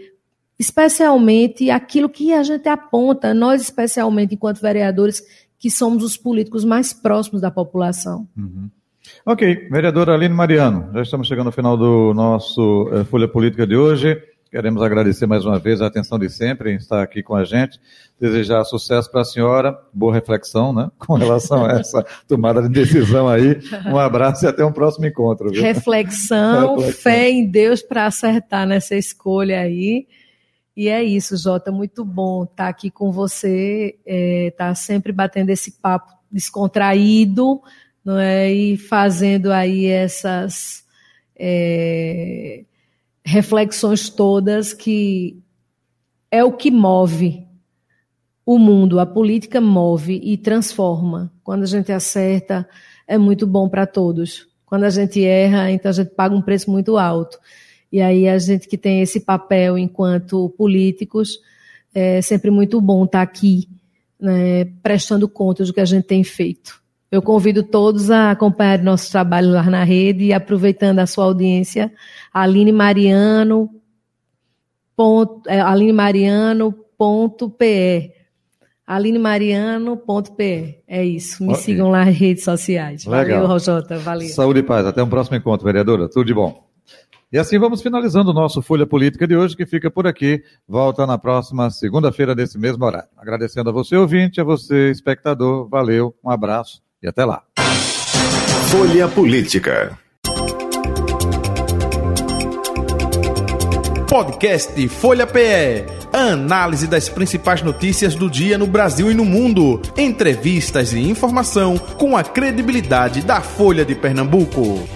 especialmente 0.58 1.70
aquilo 1.70 2.08
que 2.08 2.32
a 2.32 2.42
gente 2.42 2.68
aponta, 2.68 3.34
nós, 3.34 3.62
especialmente 3.62 4.34
enquanto 4.34 4.60
vereadores, 4.60 5.22
que 5.58 5.70
somos 5.70 6.02
os 6.02 6.16
políticos 6.16 6.64
mais 6.64 6.92
próximos 6.92 7.40
da 7.40 7.50
população. 7.50 8.26
Uhum. 8.36 8.68
Ok, 9.26 9.68
vereadora 9.70 10.14
Aline 10.14 10.34
Mariano, 10.34 10.90
já 10.94 11.02
estamos 11.02 11.26
chegando 11.26 11.46
ao 11.46 11.52
final 11.52 11.76
do 11.76 12.12
nosso 12.14 12.88
eh, 12.92 13.04
Folha 13.04 13.28
Política 13.28 13.66
de 13.66 13.76
hoje. 13.76 14.20
Queremos 14.52 14.82
agradecer 14.82 15.24
mais 15.24 15.46
uma 15.46 15.58
vez 15.58 15.80
a 15.80 15.86
atenção 15.86 16.18
de 16.18 16.28
sempre 16.28 16.70
em 16.70 16.76
estar 16.76 17.02
aqui 17.02 17.22
com 17.22 17.34
a 17.34 17.42
gente. 17.42 17.80
Desejar 18.20 18.62
sucesso 18.64 19.10
para 19.10 19.22
a 19.22 19.24
senhora, 19.24 19.80
boa 19.94 20.12
reflexão, 20.12 20.74
né? 20.74 20.90
Com 21.00 21.14
relação 21.14 21.64
a 21.64 21.80
essa 21.80 22.04
tomada 22.28 22.60
de 22.60 22.68
decisão 22.68 23.30
aí. 23.30 23.58
Um 23.86 23.96
abraço 23.96 24.44
e 24.44 24.48
até 24.48 24.62
um 24.62 24.70
próximo 24.70 25.06
encontro. 25.06 25.50
Viu? 25.50 25.62
Reflexão, 25.62 26.76
reflexão. 26.84 27.00
fé 27.00 27.30
em 27.30 27.46
Deus 27.46 27.80
para 27.80 28.04
acertar 28.04 28.66
nessa 28.66 28.94
escolha 28.94 29.58
aí. 29.58 30.06
E 30.76 30.86
é 30.86 31.02
isso, 31.02 31.34
Jota, 31.34 31.72
muito 31.72 32.04
bom 32.04 32.44
estar 32.44 32.68
aqui 32.68 32.90
com 32.90 33.10
você, 33.10 33.96
estar 34.04 34.04
é, 34.06 34.50
tá 34.50 34.74
sempre 34.74 35.12
batendo 35.12 35.48
esse 35.48 35.80
papo 35.80 36.12
descontraído, 36.30 37.58
não 38.04 38.18
é? 38.18 38.52
E 38.52 38.76
fazendo 38.76 39.50
aí 39.50 39.86
essas. 39.86 40.84
É, 41.34 42.64
reflexões 43.24 44.08
todas 44.08 44.72
que 44.72 45.42
é 46.30 46.42
o 46.42 46.52
que 46.52 46.70
move 46.70 47.46
o 48.44 48.58
mundo, 48.58 48.98
a 48.98 49.06
política 49.06 49.60
move 49.60 50.20
e 50.22 50.36
transforma. 50.36 51.32
Quando 51.44 51.62
a 51.62 51.66
gente 51.66 51.92
acerta, 51.92 52.68
é 53.06 53.16
muito 53.16 53.46
bom 53.46 53.68
para 53.68 53.86
todos. 53.86 54.48
Quando 54.66 54.84
a 54.84 54.90
gente 54.90 55.24
erra, 55.24 55.70
então 55.70 55.90
a 55.90 55.92
gente 55.92 56.10
paga 56.10 56.34
um 56.34 56.42
preço 56.42 56.70
muito 56.70 56.98
alto. 56.98 57.38
E 57.90 58.00
aí 58.00 58.28
a 58.28 58.38
gente 58.38 58.66
que 58.66 58.76
tem 58.76 59.00
esse 59.00 59.20
papel 59.20 59.78
enquanto 59.78 60.50
políticos, 60.56 61.38
é 61.94 62.20
sempre 62.22 62.50
muito 62.50 62.80
bom 62.80 63.04
estar 63.04 63.22
aqui, 63.22 63.68
né, 64.18 64.64
prestando 64.82 65.28
contas 65.28 65.68
do 65.68 65.74
que 65.74 65.80
a 65.80 65.84
gente 65.84 66.06
tem 66.06 66.24
feito. 66.24 66.81
Eu 67.12 67.20
convido 67.20 67.62
todos 67.62 68.10
a 68.10 68.30
acompanhar 68.30 68.82
nosso 68.82 69.12
trabalho 69.12 69.50
lá 69.50 69.62
na 69.64 69.84
rede 69.84 70.24
e 70.24 70.32
aproveitando 70.32 70.98
a 70.98 71.06
sua 71.06 71.26
audiência, 71.26 71.92
Aline 72.32 72.72
Mariano, 72.72 73.68
ponto, 74.96 75.46
é, 75.46 75.60
Aline 75.60 75.92
Mariano 75.92 76.72
ponto 76.96 77.50
PE. 77.50 78.12
Aline 78.86 79.18
Mariano 79.18 79.94
ponto 79.98 80.32
PE. 80.32 80.78
É 80.88 81.04
isso. 81.04 81.44
Me 81.44 81.54
sigam 81.54 81.90
lá 81.90 82.06
nas 82.06 82.16
redes 82.16 82.44
sociais. 82.44 83.04
Legal. 83.04 83.42
Valeu, 83.42 83.46
Rojota. 83.46 83.98
Valeu. 83.98 84.28
Saúde 84.28 84.60
e 84.60 84.62
paz. 84.62 84.86
Até 84.86 85.02
um 85.02 85.08
próximo 85.10 85.36
encontro, 85.36 85.66
vereadora. 85.66 86.08
Tudo 86.08 86.24
de 86.24 86.32
bom. 86.32 86.66
E 87.30 87.38
assim 87.38 87.58
vamos 87.58 87.82
finalizando 87.82 88.30
o 88.30 88.34
nosso 88.34 88.62
Folha 88.62 88.86
Política 88.86 89.26
de 89.26 89.36
hoje, 89.36 89.54
que 89.54 89.66
fica 89.66 89.90
por 89.90 90.06
aqui. 90.06 90.42
Volta 90.66 91.06
na 91.06 91.18
próxima 91.18 91.68
segunda-feira, 91.68 92.34
desse 92.34 92.58
mesmo 92.58 92.82
horário. 92.86 93.10
Agradecendo 93.18 93.68
a 93.68 93.72
você, 93.72 93.96
ouvinte, 93.96 94.40
a 94.40 94.44
você, 94.44 94.90
espectador. 94.90 95.68
Valeu, 95.68 96.14
um 96.24 96.30
abraço 96.30 96.80
e 97.02 97.08
até 97.08 97.24
lá. 97.24 97.42
Folha 98.70 99.08
Política. 99.08 99.98
Podcast 104.08 104.88
Folha 104.88 105.26
PE. 105.26 105.86
Análise 106.12 106.86
das 106.86 107.08
principais 107.08 107.62
notícias 107.62 108.14
do 108.14 108.28
dia 108.30 108.58
no 108.58 108.66
Brasil 108.66 109.10
e 109.10 109.14
no 109.14 109.24
mundo. 109.24 109.80
Entrevistas 109.96 110.92
e 110.92 111.00
informação 111.00 111.78
com 111.78 112.16
a 112.16 112.22
credibilidade 112.22 113.22
da 113.22 113.40
Folha 113.40 113.84
de 113.84 113.94
Pernambuco. 113.94 114.86